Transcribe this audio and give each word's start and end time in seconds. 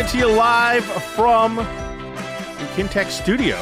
Coming 0.00 0.12
to 0.12 0.18
you 0.18 0.34
live 0.34 0.82
from 0.84 1.56
the 1.56 1.62
Kintec 2.74 3.10
studio. 3.10 3.56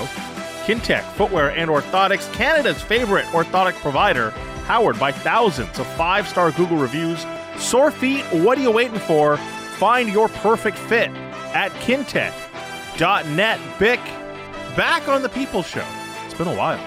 Kintec 0.67 1.03
Footwear 1.15 1.51
and 1.51 1.69
Orthotics, 1.69 2.33
Canada's 2.33 2.81
favorite 2.81 3.25
orthotic 3.27 3.75
provider, 3.81 4.31
powered 4.65 5.01
by 5.01 5.11
thousands 5.11 5.81
of 5.81 5.87
five 5.95 6.29
star 6.29 6.53
Google 6.53 6.77
reviews. 6.77 7.27
Sore 7.57 7.91
feet, 7.91 8.25
what 8.27 8.57
are 8.57 8.61
you 8.61 8.71
waiting 8.71 9.01
for? 9.01 9.37
Find 9.79 10.11
your 10.11 10.29
perfect 10.29 10.79
fit 10.79 11.11
at 11.57 11.73
kintec.net. 11.83 13.59
Bik, 13.81 14.77
back 14.77 15.09
on 15.09 15.23
the 15.23 15.29
People 15.31 15.65
Show. 15.65 15.85
It's 16.25 16.35
been 16.35 16.47
a 16.47 16.55
while. 16.55 16.79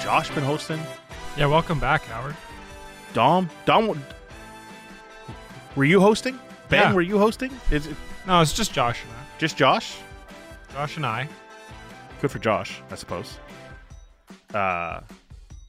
Josh 0.00 0.30
been 0.30 0.44
hosting. 0.44 0.80
Yeah, 1.36 1.46
welcome 1.46 1.80
back, 1.80 2.04
Howard. 2.04 2.36
Dom, 3.14 3.50
Dom, 3.66 4.00
were 5.74 5.84
you 5.84 6.00
hosting? 6.00 6.38
Ben, 6.68 6.80
Yeah. 6.82 6.92
were 6.94 7.02
you 7.02 7.18
hosting? 7.18 7.50
Is 7.72 7.88
it 7.88 7.96
No, 8.26 8.40
it's 8.40 8.52
just 8.52 8.72
Josh 8.72 9.02
and 9.02 9.12
I. 9.12 9.38
just 9.38 9.56
Josh? 9.56 9.96
Josh 10.72 10.96
and 10.96 11.04
I. 11.06 11.28
Good 12.20 12.30
for 12.30 12.38
Josh, 12.38 12.80
I 12.90 12.94
suppose. 12.94 13.38
Uh, 14.52 15.00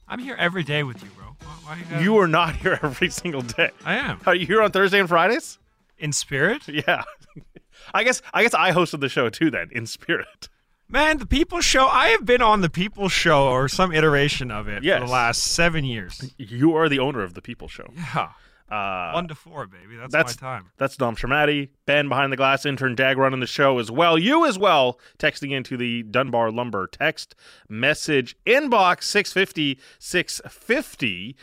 I'm 0.08 0.18
here 0.18 0.36
every 0.38 0.62
day 0.62 0.82
with 0.82 1.02
you, 1.02 1.08
bro. 1.16 1.26
Why, 1.42 1.48
why 1.64 1.76
you, 1.76 1.84
gotta- 1.84 2.02
you 2.04 2.16
are 2.18 2.28
not 2.28 2.56
here 2.56 2.78
every 2.82 3.10
single 3.10 3.42
day. 3.42 3.70
I 3.84 3.96
am 3.96 4.20
Are 4.26 4.34
you 4.34 4.46
here 4.46 4.62
on 4.62 4.70
Thursday 4.70 5.00
and 5.00 5.08
Fridays? 5.08 5.58
in 5.98 6.12
spirit, 6.12 6.68
Yeah. 6.68 7.02
I 7.94 8.04
guess 8.04 8.20
I 8.34 8.42
guess 8.42 8.52
I 8.54 8.72
hosted 8.72 9.00
the 9.00 9.08
show 9.08 9.28
too 9.30 9.50
then, 9.50 9.68
in 9.72 9.86
spirit. 9.86 10.48
man. 10.88 11.18
The 11.18 11.26
People 11.26 11.60
Show. 11.60 11.86
I 11.86 12.08
have 12.08 12.24
been 12.24 12.42
on 12.42 12.60
the 12.62 12.68
People 12.70 13.08
Show 13.08 13.48
or 13.48 13.68
some 13.68 13.92
iteration 13.92 14.50
of 14.50 14.66
it 14.68 14.82
Yes. 14.82 15.00
for 15.00 15.06
the 15.06 15.12
last 15.12 15.42
seven 15.42 15.84
years. 15.84 16.34
You 16.38 16.74
are 16.74 16.88
the 16.88 16.98
owner 16.98 17.22
of 17.22 17.34
the 17.34 17.40
People 17.42 17.68
Show. 17.68 17.86
Yeah, 17.94 18.30
Uh, 18.70 19.12
one 19.12 19.28
to 19.28 19.34
four, 19.34 19.66
baby. 19.66 19.96
That's, 19.96 20.12
that's- 20.12 20.40
my 20.40 20.48
time. 20.48 20.70
That's 20.76 20.96
Dom 20.96 21.14
Sramaty, 21.14 21.68
Ben 21.86 22.08
behind 22.08 22.32
the 22.32 22.36
glass, 22.36 22.66
intern 22.66 22.94
Dag 22.96 23.16
running 23.16 23.40
the 23.40 23.46
show 23.46 23.78
as 23.78 23.90
well. 23.90 24.18
You 24.18 24.44
as 24.44 24.58
well, 24.58 24.98
texting 25.18 25.52
into 25.52 25.76
the 25.76 26.02
Dunbar 26.02 26.50
Lumber 26.50 26.88
text 26.88 27.36
message 27.68 28.36
inbox 28.44 29.04
650 29.04 29.78
650. 30.00 31.36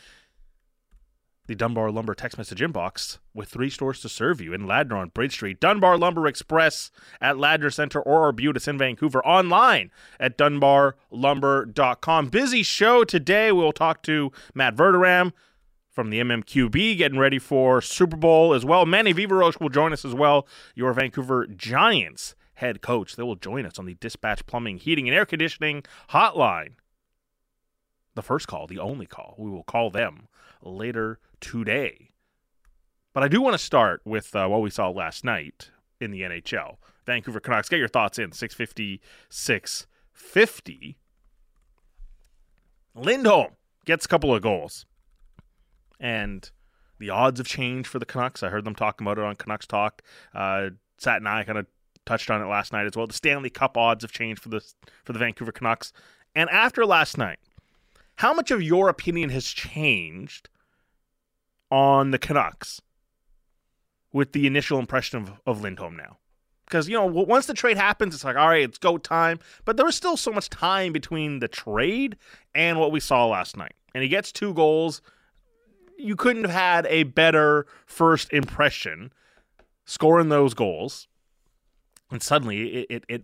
The 1.45 1.55
Dunbar 1.55 1.91
Lumber 1.91 2.13
text 2.13 2.37
message 2.37 2.61
inbox 2.61 3.17
with 3.33 3.49
three 3.49 3.69
stores 3.69 3.99
to 4.01 4.07
serve 4.09 4.39
you 4.39 4.53
in 4.53 4.61
Ladner 4.61 4.93
on 4.97 5.09
Bridge 5.09 5.33
Street, 5.33 5.59
Dunbar 5.59 5.97
Lumber 5.97 6.25
Express 6.25 6.89
at 7.19 7.35
Ladner 7.35 7.71
Center 7.73 8.01
or 8.01 8.21
Arbutus 8.31 8.65
in 8.67 8.77
Vancouver, 8.77 9.25
online 9.25 9.91
at 10.21 10.37
dunbarlumber.com. 10.37 12.27
Busy 12.29 12.63
show 12.63 13.03
today. 13.03 13.51
We'll 13.51 13.73
talk 13.73 14.03
to 14.03 14.31
Matt 14.53 14.75
Verderame, 14.77 15.33
from 15.93 16.09
the 16.09 16.19
MMQB, 16.19 16.97
getting 16.97 17.19
ready 17.19 17.37
for 17.37 17.79
Super 17.79 18.17
Bowl 18.17 18.53
as 18.53 18.65
well. 18.65 18.85
Manny 18.85 19.13
Viveiros 19.13 19.59
will 19.61 19.69
join 19.69 19.93
us 19.93 20.03
as 20.03 20.15
well, 20.15 20.47
your 20.75 20.91
Vancouver 20.91 21.45
Giants 21.45 22.35
head 22.55 22.81
coach. 22.81 23.15
They 23.15 23.23
will 23.23 23.35
join 23.35 23.65
us 23.65 23.77
on 23.77 23.85
the 23.85 23.93
Dispatch 23.93 24.45
Plumbing, 24.47 24.79
Heating, 24.79 25.07
and 25.07 25.15
Air 25.15 25.25
Conditioning 25.25 25.83
hotline. 26.09 26.73
The 28.15 28.23
first 28.23 28.47
call, 28.47 28.65
the 28.67 28.79
only 28.79 29.05
call. 29.05 29.35
We 29.37 29.51
will 29.51 29.63
call 29.63 29.91
them 29.91 30.27
later 30.63 31.19
today. 31.39 32.09
But 33.13 33.23
I 33.23 33.27
do 33.27 33.41
want 33.41 33.53
to 33.53 33.59
start 33.59 34.01
with 34.03 34.35
uh, 34.35 34.47
what 34.47 34.61
we 34.61 34.71
saw 34.71 34.89
last 34.89 35.23
night 35.23 35.69
in 36.01 36.09
the 36.09 36.21
NHL. 36.21 36.77
Vancouver 37.05 37.39
Canucks, 37.39 37.69
get 37.69 37.79
your 37.79 37.87
thoughts 37.87 38.17
in. 38.17 38.31
650, 38.31 38.99
650. 39.29 40.97
Lindholm 42.95 43.51
gets 43.85 44.05
a 44.05 44.07
couple 44.07 44.33
of 44.33 44.41
goals 44.41 44.85
and 46.03 46.51
the 46.99 47.09
odds 47.09 47.39
have 47.39 47.47
changed 47.47 47.87
for 47.87 47.97
the 47.97 48.05
Canucks. 48.05 48.43
I 48.43 48.49
heard 48.49 48.65
them 48.65 48.75
talking 48.75 49.07
about 49.07 49.17
it 49.17 49.23
on 49.23 49.35
Canucks 49.35 49.65
Talk. 49.65 50.03
Uh, 50.35 50.71
Sat 50.97 51.17
and 51.17 51.27
I 51.27 51.43
kind 51.43 51.57
of 51.57 51.65
touched 52.05 52.29
on 52.29 52.41
it 52.41 52.45
last 52.45 52.73
night 52.73 52.85
as 52.85 52.95
well. 52.95 53.07
The 53.07 53.13
Stanley 53.13 53.49
Cup 53.49 53.77
odds 53.77 54.03
have 54.03 54.11
changed 54.11 54.41
for 54.41 54.49
the 54.49 54.61
for 55.03 55.13
the 55.13 55.19
Vancouver 55.19 55.53
Canucks. 55.53 55.93
And 56.35 56.49
after 56.49 56.85
last 56.85 57.17
night, 57.17 57.39
how 58.17 58.33
much 58.33 58.51
of 58.51 58.61
your 58.61 58.89
opinion 58.89 59.29
has 59.29 59.45
changed 59.45 60.49
on 61.71 62.11
the 62.11 62.19
Canucks 62.19 62.81
with 64.11 64.33
the 64.33 64.45
initial 64.45 64.77
impression 64.77 65.23
of, 65.23 65.31
of 65.47 65.61
Lindholm 65.61 65.95
now? 65.95 66.17
Because 66.65 66.89
you 66.89 66.95
know, 66.95 67.05
once 67.05 67.45
the 67.45 67.53
trade 67.53 67.77
happens, 67.77 68.13
it's 68.13 68.25
like, 68.25 68.35
all 68.35 68.49
right, 68.49 68.63
it's 68.63 68.77
go 68.77 68.97
time. 68.97 69.39
But 69.63 69.77
there 69.77 69.85
was 69.85 69.95
still 69.95 70.17
so 70.17 70.31
much 70.31 70.49
time 70.49 70.91
between 70.91 71.39
the 71.39 71.47
trade 71.47 72.17
and 72.53 72.77
what 72.77 72.91
we 72.91 72.99
saw 72.99 73.25
last 73.25 73.55
night. 73.55 73.73
And 73.95 74.03
he 74.03 74.09
gets 74.09 74.31
two 74.31 74.53
goals 74.53 75.01
you 75.97 76.15
couldn't 76.15 76.43
have 76.43 76.51
had 76.51 76.85
a 76.87 77.03
better 77.03 77.65
first 77.85 78.31
impression 78.33 79.11
scoring 79.85 80.29
those 80.29 80.53
goals. 80.53 81.07
And 82.11 82.21
suddenly 82.21 82.81
it, 82.81 82.87
it, 82.89 83.05
it 83.09 83.23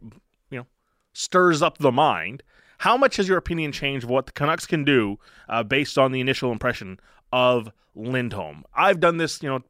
you 0.49 0.59
know 0.59 0.65
stirs 1.13 1.61
up 1.61 1.77
the 1.77 1.91
mind. 1.91 2.43
How 2.79 2.95
much 2.95 3.17
has 3.17 3.27
your 3.27 3.37
opinion 3.37 3.71
changed 3.71 4.05
of 4.05 4.09
what 4.09 4.25
the 4.25 4.31
canucks 4.31 4.65
can 4.65 4.83
do 4.83 5.19
uh, 5.49 5.63
based 5.63 5.97
on 5.97 6.11
the 6.11 6.21
initial 6.21 6.51
impression 6.51 6.99
of 7.31 7.71
lindholm? 7.95 8.63
I've 8.73 8.99
done 8.99 9.17
this 9.17 9.43
you 9.43 9.49
know 9.49 9.61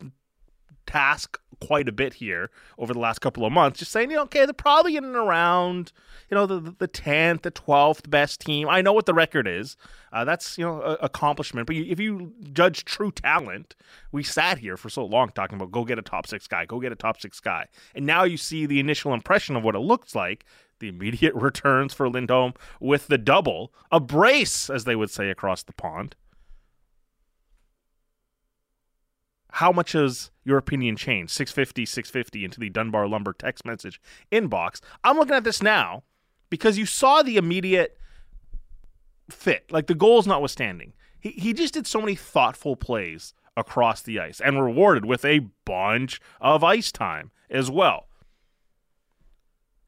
task 0.85 1.39
quite 1.61 1.89
a 1.89 1.91
bit 1.91 2.13
here 2.13 2.49
over 2.77 2.93
the 2.93 2.99
last 2.99 3.19
couple 3.19 3.45
of 3.45 3.51
months 3.51 3.79
just 3.79 3.91
saying 3.91 4.09
you 4.09 4.15
know 4.15 4.23
okay 4.23 4.45
they're 4.45 4.53
probably 4.53 4.95
in 4.95 5.03
and 5.03 5.15
around 5.15 5.91
you 6.29 6.35
know 6.35 6.45
the 6.45 6.59
the 6.77 6.87
10th 6.87 7.41
the 7.41 7.51
12th 7.51 8.09
best 8.09 8.41
team. 8.41 8.67
I 8.69 8.81
know 8.81 8.93
what 8.93 9.05
the 9.05 9.13
record 9.13 9.47
is. 9.47 9.77
Uh, 10.11 10.25
that's 10.25 10.57
you 10.57 10.65
know 10.65 10.81
a, 10.81 10.93
accomplishment. 10.95 11.67
But 11.67 11.75
you, 11.75 11.85
if 11.87 11.99
you 11.99 12.33
judge 12.53 12.85
true 12.85 13.11
talent 13.11 13.75
we 14.11 14.23
sat 14.23 14.57
here 14.57 14.77
for 14.77 14.89
so 14.89 15.05
long 15.05 15.29
talking 15.29 15.55
about 15.55 15.71
go 15.71 15.83
get 15.83 15.99
a 15.99 16.01
top 16.01 16.27
six 16.27 16.47
guy 16.47 16.65
go 16.65 16.79
get 16.79 16.91
a 16.91 16.95
top 16.95 17.19
six 17.19 17.39
guy. 17.39 17.67
And 17.95 18.05
now 18.05 18.23
you 18.23 18.37
see 18.37 18.65
the 18.65 18.79
initial 18.79 19.13
impression 19.13 19.55
of 19.55 19.63
what 19.63 19.75
it 19.75 19.79
looks 19.79 20.15
like 20.15 20.45
the 20.79 20.89
immediate 20.89 21.35
returns 21.35 21.93
for 21.93 22.09
lindholm 22.09 22.53
with 22.79 23.07
the 23.07 23.17
double 23.17 23.73
a 23.91 23.99
brace 23.99 24.69
as 24.69 24.85
they 24.85 24.95
would 24.95 25.09
say 25.09 25.29
across 25.29 25.63
the 25.63 25.73
pond 25.73 26.15
how 29.53 29.71
much 29.71 29.93
has 29.93 30.31
your 30.43 30.57
opinion 30.57 30.95
changed? 30.95 31.31
650 31.31 31.85
650 31.85 32.45
into 32.45 32.59
the 32.59 32.69
dunbar 32.69 33.07
lumber 33.07 33.33
text 33.33 33.65
message 33.65 34.01
inbox. 34.31 34.79
I'm 35.03 35.17
looking 35.17 35.35
at 35.35 35.43
this 35.43 35.61
now 35.61 36.03
because 36.49 36.77
you 36.77 36.85
saw 36.85 37.21
the 37.21 37.37
immediate 37.37 37.97
fit. 39.29 39.71
Like 39.71 39.87
the 39.87 39.95
goals 39.95 40.27
notwithstanding 40.27 40.93
he, 41.19 41.31
he 41.31 41.53
just 41.53 41.73
did 41.73 41.85
so 41.85 41.99
many 41.99 42.15
thoughtful 42.15 42.75
plays 42.75 43.33
across 43.57 44.01
the 44.01 44.19
ice 44.19 44.39
and 44.39 44.63
rewarded 44.63 45.05
with 45.05 45.25
a 45.25 45.47
bunch 45.65 46.21
of 46.39 46.63
ice 46.63 46.91
time 46.91 47.31
as 47.49 47.69
well. 47.69 48.07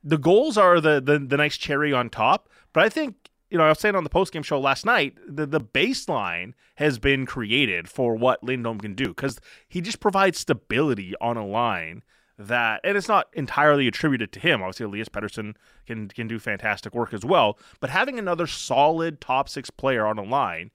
The 0.04 0.18
goals 0.18 0.58
are 0.58 0.82
the, 0.82 1.00
the 1.00 1.20
the 1.20 1.38
nice 1.38 1.58
cherry 1.58 1.94
on 1.94 2.10
top 2.10 2.50
but 2.74 2.84
i 2.84 2.90
think 2.90 3.30
you 3.52 3.58
know, 3.58 3.66
I 3.66 3.70
was 3.70 3.80
saying 3.80 3.96
on 3.96 4.06
the 4.06 4.10
postgame 4.10 4.46
show 4.46 4.60
last 4.60 4.86
night, 4.86 5.18
the, 5.28 5.46
the 5.46 5.60
baseline 5.60 6.54
has 6.76 6.98
been 6.98 7.26
created 7.26 7.90
for 7.90 8.16
what 8.16 8.42
Lindholm 8.42 8.80
can 8.80 8.96
do 8.96 9.10
because 9.10 9.42
he 9.68 9.82
just 9.82 10.00
provides 10.00 10.40
stability 10.40 11.14
on 11.20 11.36
a 11.36 11.46
line 11.46 12.02
that, 12.40 12.80
and 12.86 12.98
it's 12.98 13.10
not 13.10 13.28
entirely 13.34 13.88
attributed 13.88 14.32
to 14.32 14.40
him. 14.40 14.62
Obviously, 14.62 14.86
Elias 14.86 15.10
Pettersson 15.10 15.56
can 15.86 16.08
can 16.08 16.30
do 16.30 16.40
fantastic 16.40 16.96
work 16.96 17.14
as 17.14 17.26
well, 17.26 17.60
but 17.82 17.90
having 17.90 18.18
another 18.18 18.48
solid 18.48 19.20
top 19.20 19.50
six 19.50 19.70
player 19.70 20.08
on 20.08 20.18
a 20.18 20.24
line, 20.24 20.72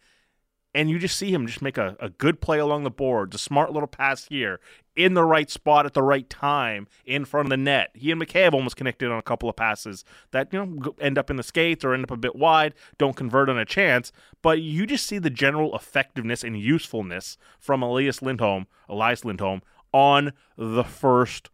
and 0.76 0.90
you 0.90 0.98
just 0.98 1.16
see 1.16 1.32
him 1.32 1.46
just 1.46 1.62
make 1.62 1.78
a, 1.78 1.96
a 1.98 2.10
good 2.10 2.42
play 2.42 2.58
along 2.58 2.84
the 2.84 2.90
boards, 2.90 3.34
a 3.34 3.38
smart 3.38 3.72
little 3.72 3.86
pass 3.86 4.26
here 4.26 4.60
in 4.94 5.14
the 5.14 5.24
right 5.24 5.48
spot 5.48 5.86
at 5.86 5.94
the 5.94 6.02
right 6.02 6.28
time 6.28 6.86
in 7.06 7.24
front 7.24 7.46
of 7.46 7.50
the 7.50 7.56
net. 7.56 7.88
He 7.94 8.12
and 8.12 8.20
McCabe 8.20 8.52
almost 8.52 8.76
connected 8.76 9.10
on 9.10 9.18
a 9.18 9.22
couple 9.22 9.48
of 9.48 9.56
passes 9.56 10.04
that 10.32 10.52
you 10.52 10.58
know 10.58 10.94
end 11.00 11.16
up 11.16 11.30
in 11.30 11.36
the 11.36 11.42
skates 11.42 11.82
or 11.82 11.94
end 11.94 12.04
up 12.04 12.10
a 12.10 12.16
bit 12.18 12.36
wide, 12.36 12.74
don't 12.98 13.16
convert 13.16 13.48
on 13.48 13.58
a 13.58 13.64
chance. 13.64 14.12
But 14.42 14.60
you 14.60 14.84
just 14.84 15.06
see 15.06 15.16
the 15.16 15.30
general 15.30 15.74
effectiveness 15.74 16.44
and 16.44 16.60
usefulness 16.60 17.38
from 17.58 17.82
Elias 17.82 18.20
Lindholm, 18.20 18.66
Elias 18.86 19.24
Lindholm 19.24 19.62
on 19.94 20.34
the 20.58 20.84
first 20.84 21.48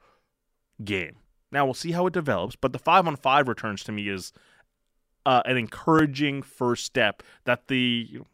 game. 0.82 1.14
Now 1.52 1.64
we'll 1.64 1.74
see 1.74 1.92
how 1.92 2.08
it 2.08 2.12
develops, 2.12 2.56
but 2.56 2.72
the 2.72 2.80
five 2.80 3.06
on 3.06 3.14
five 3.14 3.46
returns 3.46 3.84
to 3.84 3.92
me 3.92 4.08
is 4.08 4.32
uh, 5.24 5.42
an 5.44 5.56
encouraging 5.56 6.42
first 6.42 6.84
step 6.84 7.22
that 7.44 7.68
the 7.68 8.08
you 8.10 8.18
know, 8.18 8.26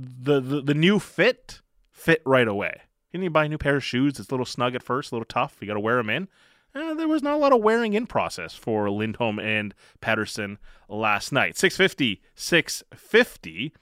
the, 0.00 0.40
the 0.40 0.60
the 0.62 0.74
new 0.74 0.98
fit 0.98 1.60
fit 1.90 2.22
right 2.24 2.48
away. 2.48 2.82
You 3.12 3.18
need 3.18 3.26
to 3.26 3.30
buy 3.30 3.44
a 3.44 3.48
new 3.48 3.58
pair 3.58 3.76
of 3.76 3.84
shoes? 3.84 4.18
It's 4.18 4.28
a 4.28 4.32
little 4.32 4.46
snug 4.46 4.74
at 4.74 4.82
first, 4.82 5.12
a 5.12 5.14
little 5.14 5.26
tough. 5.26 5.56
You 5.60 5.66
got 5.66 5.74
to 5.74 5.80
wear 5.80 5.96
them 5.96 6.10
in. 6.10 6.28
Eh, 6.74 6.94
there 6.94 7.08
was 7.08 7.22
not 7.22 7.34
a 7.34 7.38
lot 7.38 7.52
of 7.52 7.60
wearing 7.60 7.94
in 7.94 8.06
process 8.06 8.54
for 8.54 8.88
Lindholm 8.90 9.38
and 9.38 9.74
Pettersson 10.00 10.58
last 10.88 11.32
night. 11.32 11.56
650, 11.56 12.22
650. 12.34 13.72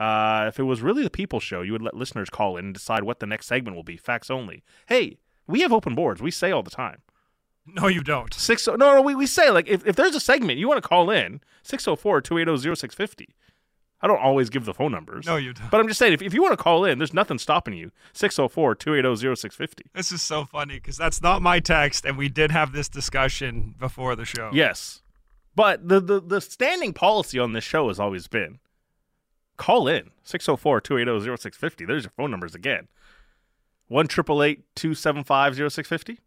Uh, 0.00 0.46
if 0.48 0.58
it 0.58 0.64
was 0.64 0.80
really 0.80 1.04
the 1.04 1.10
people 1.10 1.38
show, 1.38 1.62
you 1.62 1.70
would 1.70 1.82
let 1.82 1.94
listeners 1.94 2.28
call 2.28 2.56
in 2.56 2.66
and 2.66 2.74
decide 2.74 3.04
what 3.04 3.20
the 3.20 3.26
next 3.26 3.46
segment 3.46 3.76
will 3.76 3.84
be. 3.84 3.96
Facts 3.96 4.30
only. 4.30 4.64
Hey, 4.86 5.18
we 5.46 5.60
have 5.60 5.72
open 5.72 5.94
boards. 5.94 6.20
We 6.20 6.32
say 6.32 6.50
all 6.50 6.64
the 6.64 6.70
time. 6.70 7.02
No, 7.64 7.86
you 7.86 8.02
don't. 8.02 8.34
Six 8.34 8.66
no 8.66 8.74
no 8.74 9.00
we, 9.00 9.14
we 9.14 9.26
say 9.26 9.50
like 9.50 9.68
if, 9.68 9.86
if 9.86 9.94
there's 9.94 10.16
a 10.16 10.20
segment 10.20 10.58
you 10.58 10.66
want 10.66 10.82
to 10.82 10.88
call 10.88 11.10
in 11.10 11.40
604 11.62 12.20
280 12.20 12.74
0650. 12.74 13.28
I 14.02 14.08
don't 14.08 14.20
always 14.20 14.50
give 14.50 14.64
the 14.64 14.74
phone 14.74 14.90
numbers. 14.90 15.26
No, 15.26 15.36
you 15.36 15.52
don't. 15.52 15.70
But 15.70 15.80
I'm 15.80 15.86
just 15.86 15.98
saying, 15.98 16.12
if, 16.12 16.22
if 16.22 16.34
you 16.34 16.42
want 16.42 16.52
to 16.58 16.62
call 16.62 16.84
in, 16.84 16.98
there's 16.98 17.14
nothing 17.14 17.38
stopping 17.38 17.74
you. 17.74 17.92
604 18.12 18.74
280 18.74 19.36
0650. 19.36 19.84
This 19.94 20.10
is 20.10 20.20
so 20.20 20.44
funny 20.44 20.74
because 20.74 20.96
that's 20.96 21.22
not 21.22 21.40
my 21.40 21.60
text, 21.60 22.04
and 22.04 22.18
we 22.18 22.28
did 22.28 22.50
have 22.50 22.72
this 22.72 22.88
discussion 22.88 23.76
before 23.78 24.16
the 24.16 24.24
show. 24.24 24.50
Yes. 24.52 25.02
But 25.54 25.88
the, 25.88 26.00
the, 26.00 26.20
the 26.20 26.40
standing 26.40 26.92
policy 26.92 27.38
on 27.38 27.52
this 27.52 27.64
show 27.64 27.88
has 27.88 28.00
always 28.00 28.26
been 28.26 28.58
call 29.56 29.86
in 29.86 30.10
604 30.24 30.80
280 30.80 31.36
0650. 31.36 31.84
There's 31.84 32.04
your 32.04 32.12
phone 32.16 32.30
numbers 32.30 32.54
again. 32.54 32.88
1 33.88 34.08
275 34.08 35.54
0650 35.54 36.18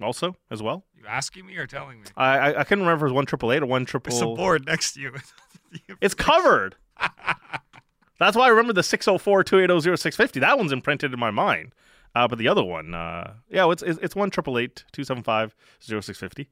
also 0.00 0.36
as 0.50 0.62
well. 0.62 0.84
You 0.96 1.04
asking 1.06 1.46
me 1.46 1.56
or 1.56 1.66
telling 1.66 2.00
me? 2.00 2.06
I, 2.16 2.38
I, 2.38 2.60
I 2.60 2.64
couldn't 2.64 2.84
remember 2.84 3.06
if 3.06 3.10
it 3.10 3.14
was 3.14 3.14
1 3.14 3.24
888 3.24 3.62
or 3.62 3.66
1 3.66 3.86
There's 4.04 4.20
a 4.20 4.26
board 4.26 4.66
next 4.66 4.94
to 4.94 5.00
you. 5.00 5.12
It's 6.02 6.12
covered. 6.12 6.76
That's 8.18 8.36
why 8.36 8.46
I 8.46 8.48
remember 8.48 8.72
the 8.72 8.82
604 8.82 9.44
280 9.44 9.96
0650. 9.96 10.40
That 10.40 10.58
one's 10.58 10.72
imprinted 10.72 11.12
in 11.12 11.18
my 11.18 11.30
mind. 11.30 11.72
Uh, 12.14 12.28
but 12.28 12.38
the 12.38 12.46
other 12.46 12.62
one, 12.62 12.94
uh, 12.94 13.32
yeah, 13.48 13.70
it's 13.70 13.82
it's, 13.82 13.98
it's 14.02 14.14
1 14.14 14.30
275 14.30 15.56
0650. 15.80 16.48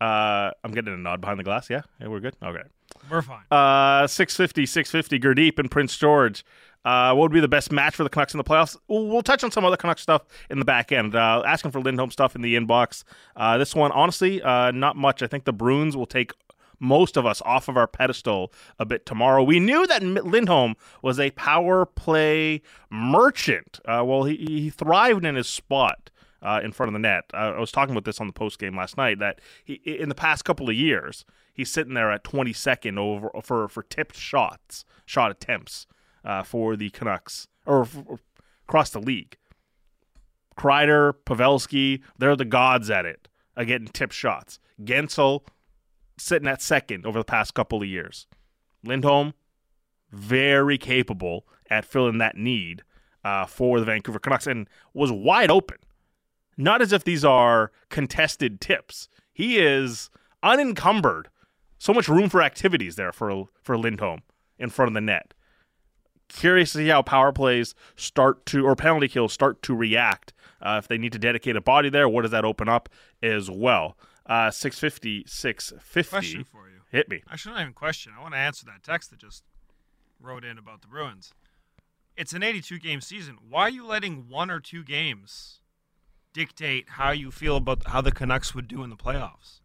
Uh, 0.00 0.50
I'm 0.64 0.72
getting 0.72 0.94
a 0.94 0.96
nod 0.96 1.20
behind 1.20 1.38
the 1.38 1.44
glass. 1.44 1.70
Yeah, 1.70 1.82
yeah, 2.00 2.08
we're 2.08 2.20
good. 2.20 2.34
Okay. 2.42 2.62
We're 3.10 3.22
fine. 3.22 3.44
Uh, 3.50 4.06
650, 4.06 4.66
650, 4.66 5.18
Gurdeep 5.20 5.58
and 5.58 5.70
Prince 5.70 5.96
George. 5.96 6.44
Uh, 6.84 7.14
what 7.14 7.22
would 7.22 7.32
be 7.32 7.40
the 7.40 7.48
best 7.48 7.70
match 7.70 7.94
for 7.94 8.02
the 8.02 8.10
Canucks 8.10 8.34
in 8.34 8.38
the 8.38 8.44
playoffs? 8.44 8.76
We'll, 8.88 9.06
we'll 9.06 9.22
touch 9.22 9.44
on 9.44 9.52
some 9.52 9.64
other 9.64 9.76
Canucks 9.76 10.02
stuff 10.02 10.22
in 10.50 10.58
the 10.58 10.64
back 10.64 10.90
end. 10.90 11.14
Uh, 11.14 11.42
asking 11.46 11.70
for 11.70 11.80
Lindholm 11.80 12.10
stuff 12.10 12.34
in 12.34 12.42
the 12.42 12.56
inbox. 12.56 13.04
Uh, 13.36 13.58
this 13.58 13.74
one, 13.74 13.92
honestly, 13.92 14.42
uh, 14.42 14.72
not 14.72 14.96
much. 14.96 15.22
I 15.22 15.28
think 15.28 15.44
the 15.44 15.52
Bruins 15.52 15.96
will 15.96 16.06
take 16.06 16.32
most 16.82 17.16
of 17.16 17.24
us 17.24 17.40
off 17.42 17.68
of 17.68 17.76
our 17.76 17.86
pedestal 17.86 18.52
a 18.78 18.84
bit 18.84 19.06
tomorrow. 19.06 19.42
We 19.42 19.60
knew 19.60 19.86
that 19.86 20.02
Lindholm 20.02 20.74
was 21.00 21.20
a 21.20 21.30
power 21.30 21.86
play 21.86 22.60
merchant. 22.90 23.78
Uh, 23.84 24.02
well, 24.04 24.24
he, 24.24 24.36
he 24.36 24.70
thrived 24.70 25.24
in 25.24 25.36
his 25.36 25.48
spot. 25.48 26.10
Uh, 26.44 26.60
in 26.64 26.72
front 26.72 26.88
of 26.88 26.92
the 26.92 26.98
net. 26.98 27.22
Uh, 27.32 27.52
I 27.54 27.60
was 27.60 27.70
talking 27.70 27.94
about 27.94 28.04
this 28.04 28.20
on 28.20 28.26
the 28.26 28.32
post 28.32 28.58
game 28.58 28.76
last 28.76 28.96
night. 28.96 29.20
That 29.20 29.40
he, 29.64 29.74
in 29.74 30.08
the 30.08 30.14
past 30.16 30.44
couple 30.44 30.68
of 30.68 30.74
years, 30.74 31.24
he's 31.54 31.70
sitting 31.70 31.94
there 31.94 32.10
at 32.10 32.24
22nd 32.24 32.98
over 32.98 33.30
for 33.44 33.68
for 33.68 33.84
tipped 33.84 34.16
shots, 34.16 34.84
shot 35.06 35.30
attempts 35.30 35.86
uh, 36.24 36.42
for 36.42 36.74
the 36.74 36.90
Canucks 36.90 37.46
or, 37.64 37.86
across 38.66 38.90
the 38.90 38.98
league. 38.98 39.36
Kreider, 40.58 41.12
Pavelski, 41.24 42.00
they're 42.18 42.34
the 42.34 42.44
gods 42.44 42.90
at 42.90 43.06
it, 43.06 43.28
uh, 43.56 43.62
getting 43.62 43.86
tip 43.86 44.10
shots. 44.10 44.58
Guentzel 44.82 45.44
sitting 46.22 46.48
at 46.48 46.62
second 46.62 47.06
over 47.06 47.18
the 47.18 47.24
past 47.24 47.54
couple 47.54 47.82
of 47.82 47.88
years. 47.88 48.26
Lindholm, 48.84 49.34
very 50.10 50.78
capable 50.78 51.46
at 51.70 51.84
filling 51.84 52.18
that 52.18 52.36
need 52.36 52.82
uh, 53.24 53.46
for 53.46 53.78
the 53.80 53.86
Vancouver 53.86 54.18
Canucks 54.18 54.46
and 54.46 54.68
was 54.92 55.12
wide 55.12 55.50
open. 55.50 55.78
Not 56.56 56.82
as 56.82 56.92
if 56.92 57.04
these 57.04 57.24
are 57.24 57.72
contested 57.88 58.60
tips. 58.60 59.08
He 59.32 59.58
is 59.58 60.10
unencumbered. 60.42 61.28
So 61.78 61.92
much 61.92 62.08
room 62.08 62.28
for 62.28 62.42
activities 62.42 62.96
there 62.96 63.12
for 63.12 63.46
for 63.62 63.76
Lindholm 63.76 64.22
in 64.58 64.70
front 64.70 64.88
of 64.88 64.94
the 64.94 65.00
net. 65.00 65.34
Curious 66.28 66.72
to 66.72 66.78
see 66.78 66.88
how 66.88 67.02
power 67.02 67.32
plays 67.32 67.74
start 67.96 68.46
to 68.46 68.64
or 68.66 68.76
penalty 68.76 69.08
kills 69.08 69.32
start 69.32 69.62
to 69.62 69.74
react. 69.74 70.32
Uh, 70.60 70.76
if 70.78 70.88
they 70.88 70.98
need 70.98 71.12
to 71.12 71.18
dedicate 71.18 71.56
a 71.56 71.60
body 71.60 71.88
there, 71.88 72.08
what 72.08 72.22
does 72.22 72.30
that 72.30 72.44
open 72.44 72.68
up 72.68 72.88
as 73.22 73.50
well? 73.50 73.96
Uh, 74.26 74.50
650, 74.50 75.24
650. 75.26 76.10
Question 76.10 76.44
for 76.44 76.68
you. 76.68 76.80
Hit 76.90 77.08
me. 77.08 77.22
I 77.28 77.36
shouldn't 77.36 77.60
even 77.60 77.72
question. 77.72 78.12
I 78.16 78.22
want 78.22 78.34
to 78.34 78.38
answer 78.38 78.64
that 78.66 78.82
text 78.82 79.10
that 79.10 79.18
just 79.18 79.42
wrote 80.20 80.44
in 80.44 80.58
about 80.58 80.82
the 80.82 80.88
Bruins. 80.88 81.32
It's 82.16 82.32
an 82.32 82.42
82 82.42 82.78
game 82.78 83.00
season. 83.00 83.38
Why 83.48 83.62
are 83.62 83.70
you 83.70 83.86
letting 83.86 84.28
one 84.28 84.50
or 84.50 84.60
two 84.60 84.84
games 84.84 85.60
dictate 86.32 86.90
how 86.90 87.10
you 87.10 87.30
feel 87.30 87.56
about 87.56 87.86
how 87.86 88.00
the 88.00 88.12
Canucks 88.12 88.54
would 88.54 88.68
do 88.68 88.82
in 88.82 88.90
the 88.90 88.96
playoffs? 88.96 89.60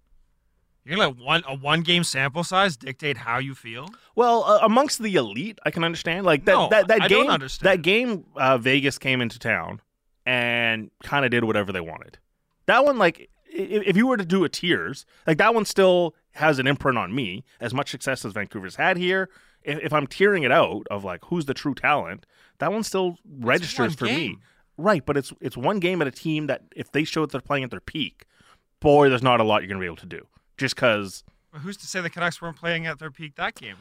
You're 0.88 0.96
gonna 0.96 1.10
let 1.10 1.18
one 1.18 1.44
a 1.46 1.54
one 1.56 1.82
game 1.82 2.06
sample 2.06 2.46
size 2.46 2.78
dictate 2.78 3.18
how 3.18 3.40
you 3.40 3.54
feel? 3.54 3.90
Well, 4.16 4.46
uh, 4.46 4.60
amongst 4.62 5.04
the 5.04 5.16
elite, 5.16 5.60
I 5.66 5.72
can 5.72 5.84
understand. 5.84 6.26
Like 6.26 6.46
that 6.46 6.54
No, 6.54 6.70
that, 6.70 6.88
that 6.88 7.02
I 7.02 7.08
game 7.10 7.28
that 7.62 7.82
game 7.82 8.24
uh, 8.38 8.58
Vegas 8.58 8.98
came 8.98 9.20
into 9.20 9.38
town 9.38 9.82
and 10.26 10.90
kind 11.04 11.26
of 11.26 11.32
did 11.32 11.44
whatever 11.44 11.74
they 11.74 11.82
wanted. 11.82 12.20
That 12.68 12.86
one 12.86 12.98
like 12.98 13.30
if 13.58 13.98
you 13.98 14.08
were 14.08 14.18
to 14.18 14.26
do 14.26 14.44
a 14.44 14.50
tiers, 14.50 15.06
like 15.26 15.38
that 15.38 15.54
one 15.54 15.66
still 15.66 16.16
has 16.34 16.60
an 16.60 16.68
imprint 16.68 16.98
on 16.98 17.14
me. 17.14 17.44
As 17.60 17.74
much 17.74 17.90
success 17.92 18.24
as 18.24 18.34
Vancouver's 18.34 18.76
had 18.76 18.98
here, 18.98 19.30
if, 19.64 19.80
if 19.80 19.94
I'm 19.94 20.08
tearing 20.08 20.44
it 20.44 20.52
out 20.52 20.84
of 20.90 21.04
like 21.04 21.26
who's 21.26 21.46
the 21.46 21.54
true 21.54 21.74
talent, 21.74 22.26
that 22.60 22.72
one 22.72 22.84
still 22.84 23.18
registers 23.40 23.92
one 23.92 23.98
for 23.98 24.06
me. 24.06 24.38
Right, 24.78 25.06
but 25.06 25.18
it's 25.18 25.34
it's 25.42 25.58
one 25.58 25.80
game 25.80 26.02
at 26.02 26.08
a 26.08 26.12
team 26.12 26.48
that 26.48 26.62
if 26.76 26.92
they 26.92 27.04
show 27.04 27.22
that 27.22 27.32
they're 27.32 27.42
playing 27.42 27.64
at 27.64 27.72
their 27.72 27.80
peak, 27.80 28.26
boy, 28.80 29.10
there's 29.10 29.24
not 29.24 29.40
a 29.40 29.44
lot 29.44 29.62
you're 29.62 29.70
gonna 29.70 29.80
be 29.80 29.88
able 29.88 29.96
to 29.98 30.06
do. 30.06 30.28
Just 30.58 30.76
because 30.76 31.24
who's 31.52 31.78
to 31.78 31.88
say 31.88 32.02
the 32.02 32.10
Canucks 32.10 32.42
weren't 32.42 32.58
playing 32.58 32.86
at 32.86 33.00
their 33.00 33.12
peak 33.12 33.36
that 33.36 33.56
game? 33.56 33.78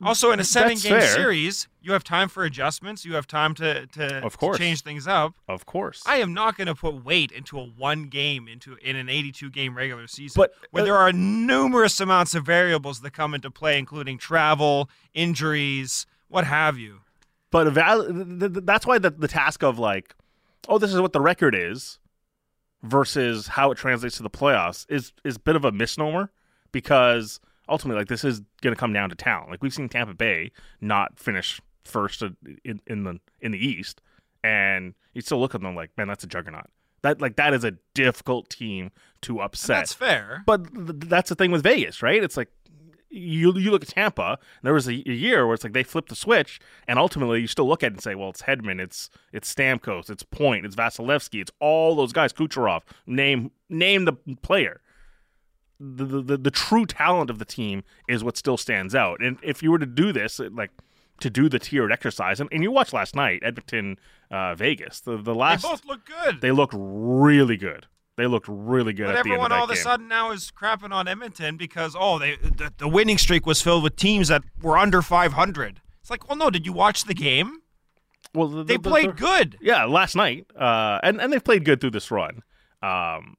Also, 0.00 0.30
in 0.30 0.38
a 0.38 0.44
seven-game 0.44 1.00
series, 1.02 1.66
you 1.82 1.92
have 1.92 2.04
time 2.04 2.28
for 2.28 2.44
adjustments. 2.44 3.04
You 3.04 3.14
have 3.14 3.26
time 3.26 3.54
to 3.56 3.86
to, 3.88 4.18
Of 4.24 4.38
to 4.38 4.56
change 4.56 4.82
things 4.82 5.08
up. 5.08 5.34
of 5.48 5.66
course. 5.66 6.02
I 6.06 6.18
am 6.18 6.32
not 6.32 6.56
going 6.56 6.68
to 6.68 6.74
put 6.76 7.04
weight 7.04 7.32
into 7.32 7.58
a 7.58 7.64
one 7.64 8.04
game 8.04 8.46
into 8.46 8.76
in 8.76 8.94
an 8.94 9.08
82 9.08 9.50
game 9.50 9.76
regular 9.76 10.06
season, 10.06 10.38
But, 10.40 10.52
where 10.70 10.82
uh, 10.82 10.86
there 10.86 10.96
are 10.96 11.12
numerous 11.12 11.98
amounts 11.98 12.34
of 12.36 12.46
variables 12.46 13.00
that 13.00 13.10
come 13.12 13.34
into 13.34 13.50
play, 13.50 13.76
including 13.78 14.18
travel, 14.18 14.88
injuries, 15.14 16.06
what 16.28 16.44
have 16.44 16.78
you. 16.78 17.00
but 17.50 17.66
eval- 17.66 18.06
th- 18.06 18.52
th- 18.52 18.64
that's 18.64 18.86
why 18.86 18.98
the, 18.98 19.10
the 19.10 19.28
task 19.28 19.64
of 19.64 19.78
like 19.80 20.14
oh 20.68 20.78
this 20.78 20.92
is 20.94 21.00
what 21.00 21.12
the 21.12 21.20
record 21.20 21.54
is 21.56 21.98
versus 22.82 23.48
how 23.48 23.70
it 23.72 23.76
translates 23.78 24.16
to 24.18 24.22
the 24.22 24.30
playoffs 24.30 24.86
is 24.88 25.12
is 25.24 25.36
a 25.36 25.40
bit 25.40 25.56
of 25.56 25.64
a 25.64 25.72
misnomer 25.72 26.30
because 26.70 27.40
ultimately 27.68 28.00
like 28.00 28.08
this 28.08 28.24
is 28.24 28.40
going 28.62 28.74
to 28.74 28.78
come 28.78 28.92
down 28.92 29.10
to 29.10 29.14
talent 29.16 29.50
like 29.50 29.62
we've 29.62 29.74
seen 29.74 29.88
Tampa 29.88 30.14
Bay 30.14 30.50
not 30.80 31.18
finish 31.18 31.60
first 31.84 32.22
in, 32.64 32.80
in 32.86 33.04
the 33.04 33.18
in 33.40 33.52
the 33.52 33.58
east 33.58 34.00
and 34.44 34.94
you 35.14 35.20
still 35.20 35.40
look 35.40 35.54
at 35.54 35.60
them 35.60 35.74
like 35.74 35.90
man 35.96 36.08
that's 36.08 36.24
a 36.24 36.26
juggernaut 36.26 36.66
that 37.02 37.20
like 37.20 37.36
that 37.36 37.54
is 37.54 37.64
a 37.64 37.72
difficult 37.94 38.50
team 38.50 38.90
to 39.22 39.36
And 39.36 39.44
upset 39.46 39.76
that's 39.76 39.92
fair. 39.92 40.42
but 40.46 40.72
th- 40.74 40.88
that's 41.06 41.28
the 41.28 41.34
thing 41.34 41.50
with 41.50 41.62
Vegas, 41.62 42.02
right? 42.02 42.22
It's 42.22 42.36
like 42.36 42.48
you 43.10 43.56
you 43.56 43.70
look 43.70 43.82
at 43.82 43.88
Tampa. 43.88 44.32
And 44.32 44.64
there 44.64 44.74
was 44.74 44.86
a, 44.86 44.92
a 44.92 45.12
year 45.12 45.46
where 45.46 45.54
it's 45.54 45.64
like 45.64 45.72
they 45.72 45.82
flipped 45.82 46.08
the 46.08 46.16
switch, 46.16 46.60
and 46.86 46.98
ultimately 46.98 47.40
you 47.40 47.46
still 47.46 47.66
look 47.66 47.82
at 47.82 47.88
it 47.88 47.94
and 47.94 48.02
say, 48.02 48.14
well, 48.14 48.30
it's 48.30 48.42
Hedman, 48.42 48.80
it's 48.80 49.10
it's 49.32 49.52
Stamkos, 49.52 50.10
it's 50.10 50.22
Point, 50.22 50.66
it's 50.66 50.76
Vasilevskiy, 50.76 51.40
it's 51.40 51.52
all 51.60 51.94
those 51.94 52.12
guys. 52.12 52.32
Kucherov, 52.32 52.82
name 53.06 53.50
name 53.68 54.04
the 54.04 54.14
player. 54.42 54.80
The, 55.80 56.04
the 56.04 56.36
the 56.36 56.50
true 56.50 56.86
talent 56.86 57.30
of 57.30 57.38
the 57.38 57.44
team 57.44 57.84
is 58.08 58.24
what 58.24 58.36
still 58.36 58.56
stands 58.56 58.94
out. 58.94 59.20
And 59.22 59.38
if 59.42 59.62
you 59.62 59.70
were 59.70 59.78
to 59.78 59.86
do 59.86 60.12
this, 60.12 60.40
like 60.40 60.70
to 61.20 61.30
do 61.30 61.48
the 61.48 61.58
tiered 61.58 61.92
exercise, 61.92 62.40
and, 62.40 62.48
and 62.52 62.62
you 62.62 62.70
watched 62.70 62.92
last 62.92 63.14
night, 63.14 63.42
Edmonton, 63.44 63.96
uh, 64.30 64.54
Vegas, 64.56 65.00
the 65.00 65.16
the 65.16 65.32
they 65.32 65.38
last 65.38 65.62
both 65.62 65.84
look 65.84 66.00
good. 66.04 66.40
they 66.40 66.50
looked 66.50 66.74
really 66.76 67.56
good. 67.56 67.86
They 68.16 68.26
looked 68.26 68.48
really 68.48 68.92
good 68.92 69.06
but 69.06 69.14
at 69.14 69.22
the 69.22 69.30
end 69.30 69.38
of 69.38 69.44
everyone 69.44 69.52
all 69.52 69.64
of 69.64 69.70
a 69.70 69.76
sudden 69.76 70.08
now 70.08 70.32
is 70.32 70.50
crapping 70.50 70.90
on 70.90 71.06
Edmonton 71.06 71.56
because 71.56 71.94
oh, 71.96 72.18
they 72.18 72.34
the, 72.34 72.72
the 72.76 72.88
winning 72.88 73.16
streak 73.16 73.46
was 73.46 73.62
filled 73.62 73.84
with 73.84 73.94
teams 73.94 74.26
that 74.26 74.42
were 74.60 74.76
under 74.76 75.02
500. 75.02 75.80
It's 76.00 76.10
like, 76.10 76.28
well, 76.28 76.36
no, 76.36 76.50
did 76.50 76.66
you 76.66 76.72
watch 76.72 77.04
the 77.04 77.14
game? 77.14 77.58
Well, 78.34 78.48
the, 78.48 78.64
They 78.64 78.76
the- 78.76 78.82
the- 78.82 78.90
played 78.90 79.16
good. 79.16 79.56
Yeah, 79.60 79.84
last 79.84 80.16
night, 80.16 80.46
uh, 80.58 80.98
and 81.04 81.20
and 81.20 81.32
they've 81.32 81.44
played 81.44 81.64
good 81.64 81.80
through 81.80 81.92
this 81.92 82.10
run. 82.10 82.42
Um, 82.82 83.36